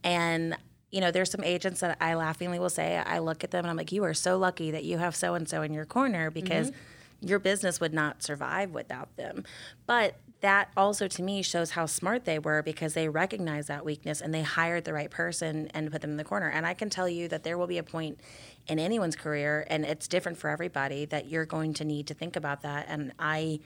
And 0.04 0.58
you 0.92 1.02
know, 1.02 1.12
there's 1.12 1.30
some 1.30 1.44
agents 1.44 1.82
that 1.82 1.98
I 2.00 2.16
laughingly 2.16 2.58
will 2.58 2.70
say, 2.70 2.98
I 2.98 3.20
look 3.20 3.44
at 3.44 3.52
them 3.52 3.66
and 3.66 3.70
I'm 3.70 3.76
like, 3.76 3.92
you 3.92 4.06
are 4.06 4.14
so 4.14 4.38
lucky 4.38 4.72
that 4.72 4.86
you 4.86 4.98
have 4.98 5.16
so 5.16 5.36
and 5.36 5.48
so 5.48 5.62
in 5.62 5.74
your 5.74 5.86
corner 5.86 6.32
because 6.32 6.72
mm-hmm. 6.72 6.80
Your 7.26 7.40
business 7.40 7.80
would 7.80 7.94
not 7.94 8.22
survive 8.22 8.72
without 8.72 9.16
them. 9.18 9.44
But 9.86 10.16
that 10.42 10.70
also 10.78 11.08
to 11.08 11.24
me 11.24 11.42
shows 11.42 11.72
how 11.72 11.88
smart 11.88 12.26
they 12.26 12.38
were 12.38 12.62
because 12.62 12.94
they 12.94 13.10
recognized 13.10 13.68
that 13.68 13.84
weakness 13.84 14.22
and 14.22 14.34
they 14.34 14.44
hired 14.44 14.86
the 14.86 14.94
right 14.94 15.10
person 15.10 15.70
and 15.74 15.92
put 15.92 16.02
them 16.02 16.12
in 16.12 16.18
the 16.18 16.24
corner. 16.24 16.50
And 16.50 16.68
I 16.68 16.76
can 16.76 16.90
tell 16.90 17.10
you 17.10 17.28
that 17.30 17.44
there 17.44 17.58
will 17.58 17.68
be 17.68 17.80
a 17.80 17.84
point 17.84 18.20
in 18.68 18.78
anyone's 18.78 19.16
career, 19.16 19.66
and 19.70 19.86
it's 19.86 20.08
different 20.08 20.38
for 20.38 20.50
everybody, 20.50 21.06
that 21.06 21.28
you're 21.28 21.46
going 21.46 21.74
to 21.76 21.86
need 21.86 22.08
to 22.08 22.14
think 22.14 22.36
about 22.36 22.62
that. 22.62 22.86
And 22.90 23.14
I 23.18 23.60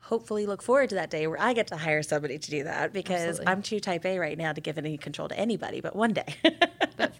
hopefully 0.00 0.46
look 0.46 0.62
forward 0.62 0.88
to 0.88 0.94
that 0.96 1.10
day 1.10 1.26
where 1.26 1.40
I 1.40 1.52
get 1.52 1.66
to 1.68 1.76
hire 1.76 2.02
somebody 2.02 2.38
to 2.38 2.50
do 2.50 2.64
that 2.64 2.92
because 2.92 3.40
Absolutely. 3.40 3.46
I'm 3.46 3.62
too 3.62 3.80
type 3.80 4.04
A 4.04 4.18
right 4.18 4.38
now 4.38 4.52
to 4.52 4.60
give 4.60 4.78
any 4.78 4.96
control 4.96 5.28
to 5.28 5.38
anybody, 5.38 5.80
but 5.80 5.96
one 5.96 6.12
day. 6.12 6.34
but 6.96 7.12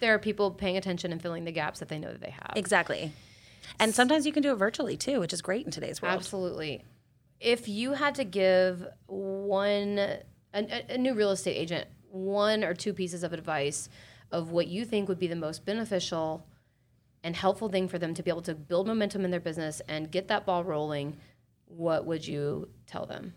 there 0.00 0.14
are 0.14 0.18
people 0.18 0.50
paying 0.50 0.76
attention 0.76 1.12
and 1.12 1.20
filling 1.20 1.44
the 1.44 1.52
gaps 1.52 1.80
that 1.80 1.88
they 1.88 1.98
know 1.98 2.12
that 2.12 2.20
they 2.20 2.30
have. 2.30 2.52
Exactly. 2.56 3.12
And 3.78 3.94
sometimes 3.94 4.26
you 4.26 4.32
can 4.32 4.42
do 4.42 4.52
it 4.52 4.56
virtually 4.56 4.96
too, 4.96 5.20
which 5.20 5.32
is 5.32 5.42
great 5.42 5.64
in 5.64 5.72
today's 5.72 6.00
world. 6.00 6.14
Absolutely 6.14 6.84
if 7.44 7.68
you 7.68 7.92
had 7.92 8.14
to 8.14 8.24
give 8.24 8.86
one 9.06 9.98
a, 10.54 10.84
a, 10.88 10.98
new 10.98 11.14
real 11.14 11.30
estate 11.30 11.56
agent 11.56 11.86
one 12.10 12.64
or 12.64 12.74
two 12.74 12.94
pieces 12.94 13.22
of 13.22 13.32
advice 13.32 13.88
of 14.32 14.50
what 14.50 14.66
you 14.66 14.84
think 14.84 15.08
would 15.08 15.18
be 15.18 15.26
the 15.26 15.36
most 15.36 15.64
beneficial 15.64 16.46
and 17.22 17.36
helpful 17.36 17.68
thing 17.68 17.86
for 17.86 17.98
them 17.98 18.14
to 18.14 18.22
be 18.22 18.30
able 18.30 18.42
to 18.42 18.54
build 18.54 18.86
momentum 18.86 19.24
in 19.24 19.30
their 19.30 19.40
business 19.40 19.82
and 19.88 20.10
get 20.10 20.28
that 20.28 20.46
ball 20.46 20.64
rolling, 20.64 21.16
what 21.66 22.06
would 22.06 22.26
you 22.26 22.68
tell 22.86 23.04
them? 23.04 23.34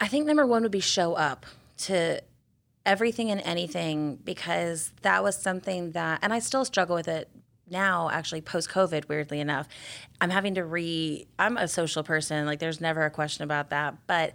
I 0.00 0.08
think 0.08 0.26
number 0.26 0.46
one 0.46 0.62
would 0.62 0.72
be 0.72 0.80
show 0.80 1.14
up 1.14 1.46
to 1.78 2.22
everything 2.84 3.30
and 3.30 3.40
anything 3.42 4.16
because 4.16 4.92
that 5.02 5.22
was 5.22 5.36
something 5.36 5.92
that, 5.92 6.20
and 6.22 6.32
I 6.32 6.38
still 6.38 6.64
struggle 6.64 6.96
with 6.96 7.08
it 7.08 7.28
now 7.70 8.08
actually 8.10 8.40
post 8.40 8.68
covid 8.68 9.08
weirdly 9.08 9.40
enough 9.40 9.68
i'm 10.20 10.30
having 10.30 10.54
to 10.54 10.64
re 10.64 11.26
i'm 11.38 11.56
a 11.56 11.68
social 11.68 12.02
person 12.02 12.46
like 12.46 12.58
there's 12.58 12.80
never 12.80 13.04
a 13.04 13.10
question 13.10 13.44
about 13.44 13.70
that 13.70 13.94
but 14.06 14.34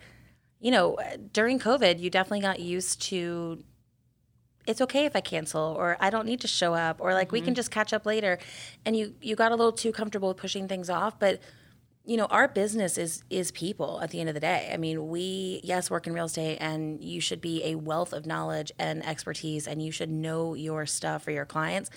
you 0.59 0.71
know 0.71 0.97
during 1.33 1.59
covid 1.59 1.99
you 1.99 2.09
definitely 2.09 2.41
got 2.41 2.59
used 2.59 3.01
to 3.01 3.63
it's 4.67 4.81
okay 4.81 5.05
if 5.05 5.15
i 5.15 5.21
cancel 5.21 5.75
or 5.77 5.97
i 5.99 6.09
don't 6.09 6.25
need 6.25 6.41
to 6.41 6.47
show 6.47 6.73
up 6.73 6.97
or 6.99 7.13
like 7.13 7.27
mm-hmm. 7.27 7.33
we 7.33 7.39
can 7.41 7.47
mm-hmm. 7.47 7.55
just 7.55 7.71
catch 7.71 7.93
up 7.93 8.05
later 8.05 8.37
and 8.85 8.95
you 8.95 9.13
you 9.21 9.35
got 9.35 9.51
a 9.51 9.55
little 9.55 9.71
too 9.71 9.91
comfortable 9.91 10.29
with 10.29 10.37
pushing 10.37 10.67
things 10.67 10.89
off 10.89 11.19
but 11.19 11.41
you 12.03 12.17
know 12.17 12.25
our 12.25 12.47
business 12.47 12.97
is 12.97 13.23
is 13.29 13.51
people 13.51 13.99
at 14.01 14.09
the 14.09 14.19
end 14.19 14.27
of 14.27 14.33
the 14.33 14.41
day 14.41 14.69
i 14.73 14.77
mean 14.77 15.07
we 15.07 15.61
yes 15.63 15.89
work 15.89 16.07
in 16.07 16.13
real 16.13 16.25
estate 16.25 16.57
and 16.59 17.03
you 17.03 17.21
should 17.21 17.41
be 17.41 17.63
a 17.63 17.75
wealth 17.75 18.11
of 18.11 18.25
knowledge 18.25 18.71
and 18.79 19.05
expertise 19.05 19.67
and 19.67 19.81
you 19.81 19.91
should 19.91 20.09
know 20.09 20.53
your 20.53 20.85
stuff 20.85 21.23
for 21.23 21.31
your 21.31 21.45
clients 21.45 21.89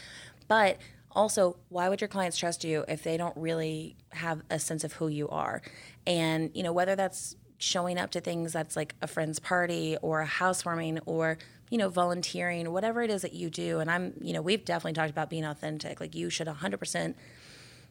but 0.47 0.79
also, 1.14 1.57
why 1.68 1.88
would 1.88 2.00
your 2.00 2.09
clients 2.09 2.37
trust 2.37 2.64
you 2.64 2.85
if 2.88 3.03
they 3.03 3.16
don't 3.16 3.37
really 3.37 3.96
have 4.12 4.42
a 4.50 4.59
sense 4.59 4.85
of 4.85 4.94
who 4.94 5.09
you 5.09 5.29
are? 5.29 5.62
And, 6.07 6.50
you 6.55 6.62
know, 6.62 6.72
whether 6.72 6.96
that's 6.96 7.37
showing 7.59 7.98
up 7.98 8.11
to 8.11 8.20
things 8.20 8.53
that's 8.53 8.77
like 8.77 8.94
a 9.00 9.07
friend's 9.07 9.38
party 9.38 9.96
or 10.03 10.20
a 10.20 10.27
housewarming 10.27 10.98
or, 11.07 11.38
you 11.70 11.79
know, 11.79 11.88
volunteering, 11.88 12.70
whatever 12.72 13.03
it 13.03 13.11
is 13.11 13.22
that 13.22 13.33
you 13.33 13.48
do. 13.48 13.79
And 13.79 13.90
I'm, 13.90 14.14
you 14.20 14.33
know, 14.33 14.42
we've 14.42 14.64
definitely 14.64 14.94
talked 14.94 15.11
about 15.11 15.31
being 15.31 15.44
authentic. 15.44 16.00
Like, 16.00 16.14
you 16.14 16.31
should 16.31 16.48
100% 16.48 17.14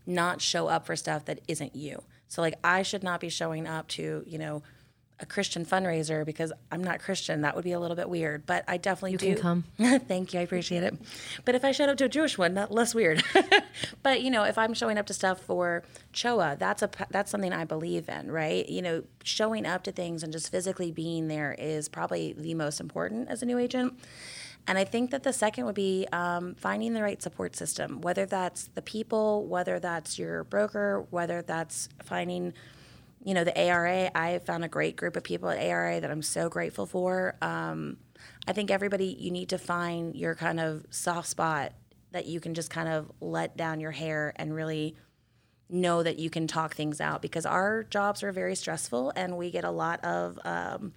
not 0.05 0.41
show 0.41 0.67
up 0.67 0.85
for 0.85 0.95
stuff 0.95 1.25
that 1.25 1.39
isn't 1.47 1.75
you. 1.75 2.03
So, 2.27 2.41
like, 2.41 2.55
I 2.63 2.83
should 2.83 3.03
not 3.03 3.19
be 3.19 3.29
showing 3.29 3.67
up 3.67 3.87
to, 3.89 4.23
you 4.27 4.37
know, 4.37 4.63
a 5.19 5.25
Christian 5.25 5.65
fundraiser 5.65 6.25
because 6.25 6.51
I'm 6.71 6.83
not 6.83 6.99
Christian. 6.99 7.41
That 7.41 7.55
would 7.55 7.63
be 7.63 7.71
a 7.71 7.79
little 7.79 7.95
bit 7.95 8.09
weird, 8.09 8.45
but 8.45 8.63
I 8.67 8.77
definitely 8.77 9.13
you 9.13 9.35
do. 9.35 9.35
come. 9.35 9.63
Thank 9.77 10.33
you. 10.33 10.39
I 10.39 10.43
appreciate 10.43 10.83
it. 10.83 10.97
But 11.45 11.55
if 11.55 11.63
I 11.63 11.71
showed 11.71 11.89
up 11.89 11.97
to 11.97 12.05
a 12.05 12.09
Jewish 12.09 12.37
one, 12.37 12.53
not 12.53 12.71
less 12.71 12.93
weird. 12.93 13.23
but 14.03 14.21
you 14.21 14.31
know, 14.31 14.43
if 14.43 14.57
I'm 14.57 14.73
showing 14.73 14.97
up 14.97 15.05
to 15.07 15.13
stuff 15.13 15.39
for 15.39 15.83
Choa, 16.13 16.57
that's 16.57 16.81
a 16.81 16.89
that's 17.09 17.31
something 17.31 17.53
I 17.53 17.65
believe 17.65 18.09
in, 18.09 18.31
right? 18.31 18.67
You 18.67 18.81
know, 18.81 19.03
showing 19.23 19.65
up 19.65 19.83
to 19.83 19.91
things 19.91 20.23
and 20.23 20.33
just 20.33 20.49
physically 20.49 20.91
being 20.91 21.27
there 21.27 21.55
is 21.57 21.89
probably 21.89 22.33
the 22.33 22.53
most 22.53 22.79
important 22.79 23.29
as 23.29 23.41
a 23.41 23.45
new 23.45 23.57
agent. 23.57 23.93
And 24.65 24.77
I 24.77 24.85
think 24.85 25.11
that 25.11 25.23
the 25.23 25.33
second 25.33 25.65
would 25.65 25.75
be 25.75 26.07
um, 26.13 26.55
finding 26.55 26.93
the 26.93 27.03
right 27.03 27.21
support 27.21 27.55
system, 27.55 27.99
whether 27.99 28.25
that's 28.25 28.69
the 28.75 28.81
people, 28.81 29.45
whether 29.45 29.77
that's 29.79 30.17
your 30.17 30.45
broker, 30.45 31.05
whether 31.09 31.41
that's 31.41 31.89
finding 32.01 32.53
you 33.23 33.33
know, 33.33 33.43
the 33.43 33.57
ARA, 33.57 34.11
I 34.13 34.39
found 34.39 34.63
a 34.63 34.67
great 34.67 34.95
group 34.95 35.15
of 35.15 35.23
people 35.23 35.49
at 35.49 35.59
ARA 35.59 36.01
that 36.01 36.11
I'm 36.11 36.21
so 36.21 36.49
grateful 36.49 36.85
for. 36.85 37.35
Um, 37.41 37.97
I 38.47 38.53
think 38.53 38.69
everybody, 38.69 39.15
you 39.19 39.31
need 39.31 39.49
to 39.49 39.57
find 39.57 40.15
your 40.15 40.35
kind 40.35 40.59
of 40.59 40.85
soft 40.89 41.29
spot 41.29 41.73
that 42.11 42.25
you 42.25 42.39
can 42.39 42.53
just 42.53 42.69
kind 42.69 42.89
of 42.89 43.11
let 43.21 43.57
down 43.57 43.79
your 43.79 43.91
hair 43.91 44.33
and 44.35 44.53
really 44.53 44.95
know 45.69 46.03
that 46.03 46.19
you 46.19 46.29
can 46.29 46.47
talk 46.47 46.75
things 46.75 47.01
out 47.01 47.21
because 47.21 47.45
our 47.45 47.83
jobs 47.83 48.21
are 48.23 48.31
very 48.31 48.55
stressful 48.55 49.11
and 49.15 49.37
we 49.37 49.49
get 49.49 49.63
a 49.63 49.71
lot 49.71 50.03
of 50.03 50.37
um, 50.43 50.93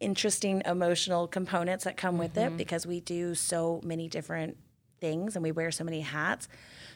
interesting 0.00 0.62
emotional 0.66 1.26
components 1.26 1.84
that 1.84 1.96
come 1.96 2.14
mm-hmm. 2.14 2.22
with 2.22 2.36
it 2.36 2.48
mm-hmm. 2.48 2.56
because 2.56 2.86
we 2.86 3.00
do 3.00 3.34
so 3.34 3.80
many 3.82 4.08
different 4.08 4.56
things 5.04 5.36
and 5.36 5.42
we 5.42 5.52
wear 5.52 5.70
so 5.70 5.84
many 5.84 6.00
hats. 6.00 6.48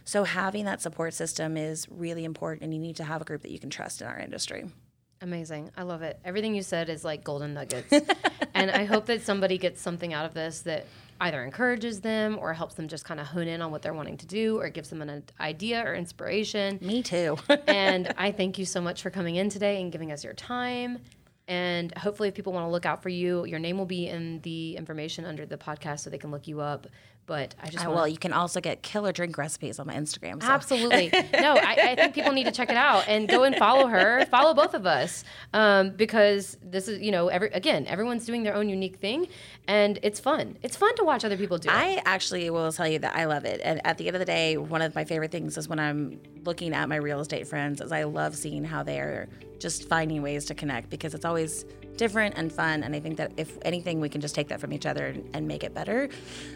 So 0.04 0.24
having 0.24 0.64
that 0.64 0.80
support 0.80 1.12
system 1.12 1.58
is 1.58 1.86
really 1.90 2.24
important, 2.24 2.62
and 2.62 2.72
you 2.72 2.80
need 2.80 2.96
to 2.96 3.04
have 3.04 3.20
a 3.20 3.24
group 3.24 3.42
that 3.42 3.50
you 3.50 3.58
can 3.58 3.68
trust 3.68 4.00
in 4.00 4.06
our 4.06 4.18
industry. 4.18 4.64
Amazing. 5.20 5.70
I 5.76 5.82
love 5.82 6.00
it. 6.00 6.18
Everything 6.24 6.54
you 6.54 6.62
said 6.62 6.88
is 6.88 7.04
like 7.04 7.24
golden 7.24 7.52
nuggets. 7.52 7.92
and 8.54 8.70
I 8.70 8.84
hope 8.84 9.06
that 9.06 9.20
somebody 9.20 9.58
gets 9.58 9.82
something 9.82 10.14
out 10.14 10.24
of 10.24 10.32
this 10.32 10.62
that 10.62 10.86
either 11.20 11.44
encourages 11.44 12.00
them 12.00 12.38
or 12.40 12.54
helps 12.54 12.76
them 12.76 12.88
just 12.88 13.04
kind 13.04 13.20
of 13.20 13.26
hone 13.26 13.48
in 13.48 13.60
on 13.60 13.70
what 13.70 13.82
they're 13.82 13.92
wanting 13.92 14.16
to 14.18 14.26
do 14.26 14.58
or 14.58 14.70
gives 14.70 14.88
them 14.88 15.02
an 15.02 15.24
idea 15.40 15.84
or 15.84 15.94
inspiration. 15.94 16.78
Me 16.80 17.02
too. 17.02 17.36
and 17.66 18.14
I 18.16 18.32
thank 18.32 18.58
you 18.58 18.64
so 18.64 18.80
much 18.80 19.02
for 19.02 19.10
coming 19.10 19.36
in 19.36 19.50
today 19.50 19.82
and 19.82 19.92
giving 19.92 20.12
us 20.12 20.24
your 20.24 20.34
time. 20.34 21.00
And 21.48 21.96
hopefully, 21.96 22.28
if 22.28 22.34
people 22.34 22.52
want 22.52 22.66
to 22.66 22.70
look 22.70 22.84
out 22.84 23.02
for 23.02 23.08
you, 23.08 23.46
your 23.46 23.58
name 23.58 23.78
will 23.78 23.86
be 23.86 24.06
in 24.06 24.40
the 24.42 24.76
information 24.76 25.24
under 25.24 25.46
the 25.46 25.56
podcast 25.56 26.00
so 26.00 26.10
they 26.10 26.18
can 26.18 26.30
look 26.30 26.46
you 26.46 26.60
up. 26.60 26.86
But 27.28 27.54
I 27.62 27.68
just 27.68 27.86
uh, 27.86 27.90
well, 27.90 28.08
you 28.08 28.16
can 28.16 28.32
also 28.32 28.58
get 28.58 28.82
killer 28.82 29.12
drink 29.12 29.36
recipes 29.36 29.78
on 29.78 29.86
my 29.86 29.94
Instagram. 29.94 30.42
So. 30.42 30.48
Absolutely, 30.48 31.10
no, 31.34 31.56
I, 31.56 31.90
I, 31.90 31.94
think 31.94 32.14
people 32.14 32.32
need 32.32 32.44
to 32.44 32.50
check 32.50 32.70
it 32.70 32.76
out 32.76 33.06
and 33.06 33.28
go 33.28 33.44
and 33.44 33.54
follow 33.54 33.86
her, 33.86 34.24
follow 34.30 34.54
both 34.54 34.72
of 34.72 34.86
us, 34.86 35.24
um, 35.52 35.90
because 35.90 36.56
this 36.62 36.88
is 36.88 37.02
you 37.02 37.12
know 37.12 37.28
every 37.28 37.50
again 37.50 37.86
everyone's 37.86 38.24
doing 38.24 38.44
their 38.44 38.54
own 38.54 38.70
unique 38.70 38.96
thing, 38.96 39.28
and 39.66 39.98
it's 40.02 40.18
fun. 40.18 40.56
It's 40.62 40.74
fun 40.74 40.96
to 40.96 41.04
watch 41.04 41.22
other 41.22 41.36
people 41.36 41.58
do. 41.58 41.68
I 41.70 42.00
actually 42.06 42.48
will 42.48 42.72
tell 42.72 42.88
you 42.88 42.98
that 43.00 43.14
I 43.14 43.26
love 43.26 43.44
it, 43.44 43.60
and 43.62 43.86
at 43.86 43.98
the 43.98 44.06
end 44.06 44.16
of 44.16 44.20
the 44.20 44.26
day, 44.26 44.56
one 44.56 44.80
of 44.80 44.94
my 44.94 45.04
favorite 45.04 45.30
things 45.30 45.58
is 45.58 45.68
when 45.68 45.78
I'm 45.78 46.18
looking 46.44 46.72
at 46.72 46.88
my 46.88 46.96
real 46.96 47.20
estate 47.20 47.46
friends, 47.46 47.82
is 47.82 47.92
I 47.92 48.04
love 48.04 48.36
seeing 48.36 48.64
how 48.64 48.82
they're 48.82 49.28
just 49.58 49.86
finding 49.86 50.22
ways 50.22 50.46
to 50.46 50.54
connect 50.54 50.88
because 50.88 51.12
it's 51.12 51.26
always 51.26 51.66
different 51.98 52.34
and 52.38 52.50
fun. 52.50 52.82
And 52.82 52.94
I 52.94 53.00
think 53.00 53.18
that 53.18 53.32
if 53.36 53.58
anything, 53.62 54.00
we 54.00 54.08
can 54.08 54.20
just 54.20 54.34
take 54.34 54.48
that 54.48 54.60
from 54.60 54.72
each 54.72 54.86
other 54.86 55.06
and, 55.06 55.28
and 55.34 55.46
make 55.46 55.62
it 55.62 55.74
better 55.74 56.08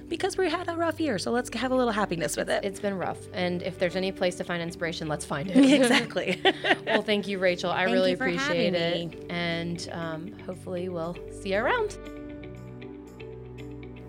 because 0.09 0.39
we 0.39 0.49
had 0.49 0.69
a 0.69 0.77
rough 0.77 0.99
year. 1.01 1.19
So 1.19 1.31
let's 1.31 1.55
have 1.55 1.71
a 1.71 1.75
little 1.75 1.93
happiness 1.93 2.37
with 2.37 2.49
it. 2.49 2.65
It's 2.65 2.81
been 2.81 2.97
rough. 2.97 3.19
And 3.35 3.63
if 3.63 3.79
there's 3.79 3.97
any 3.97 4.13
place 4.13 4.37
to 4.37 4.45
find 4.45 4.63
inspiration, 4.63 5.09
let's 5.09 5.25
find 5.25 5.51
it. 5.55 5.57
exactly. 5.57 6.41
well, 6.87 7.03
thank 7.03 7.29
you, 7.29 7.39
Rachel. 7.39 7.71
I 7.71 7.85
Thank 7.85 7.95
really 7.95 8.11
you 8.13 8.17
for 8.17 8.25
appreciate 8.25 8.75
having 8.75 9.13
it. 9.13 9.27
And 9.31 9.89
um, 9.93 10.39
hopefully, 10.47 10.89
we'll 10.89 11.17
see 11.43 11.53
you 11.53 11.59
around. 11.59 11.99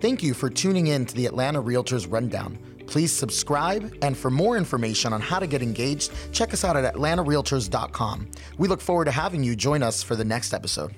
Thank 0.00 0.22
you 0.22 0.34
for 0.34 0.50
tuning 0.50 0.88
in 0.88 1.06
to 1.06 1.14
the 1.14 1.26
Atlanta 1.26 1.62
Realtors 1.62 2.10
Rundown. 2.10 2.58
Please 2.86 3.10
subscribe, 3.10 3.96
and 4.02 4.16
for 4.16 4.30
more 4.30 4.56
information 4.56 5.12
on 5.12 5.20
how 5.20 5.38
to 5.38 5.46
get 5.46 5.62
engaged, 5.62 6.12
check 6.32 6.52
us 6.52 6.64
out 6.64 6.76
at 6.76 6.94
atlantarealtors.com. 6.94 8.30
We 8.58 8.68
look 8.68 8.80
forward 8.80 9.06
to 9.06 9.10
having 9.10 9.42
you 9.42 9.56
join 9.56 9.82
us 9.82 10.02
for 10.02 10.16
the 10.16 10.24
next 10.24 10.52
episode. 10.52 10.94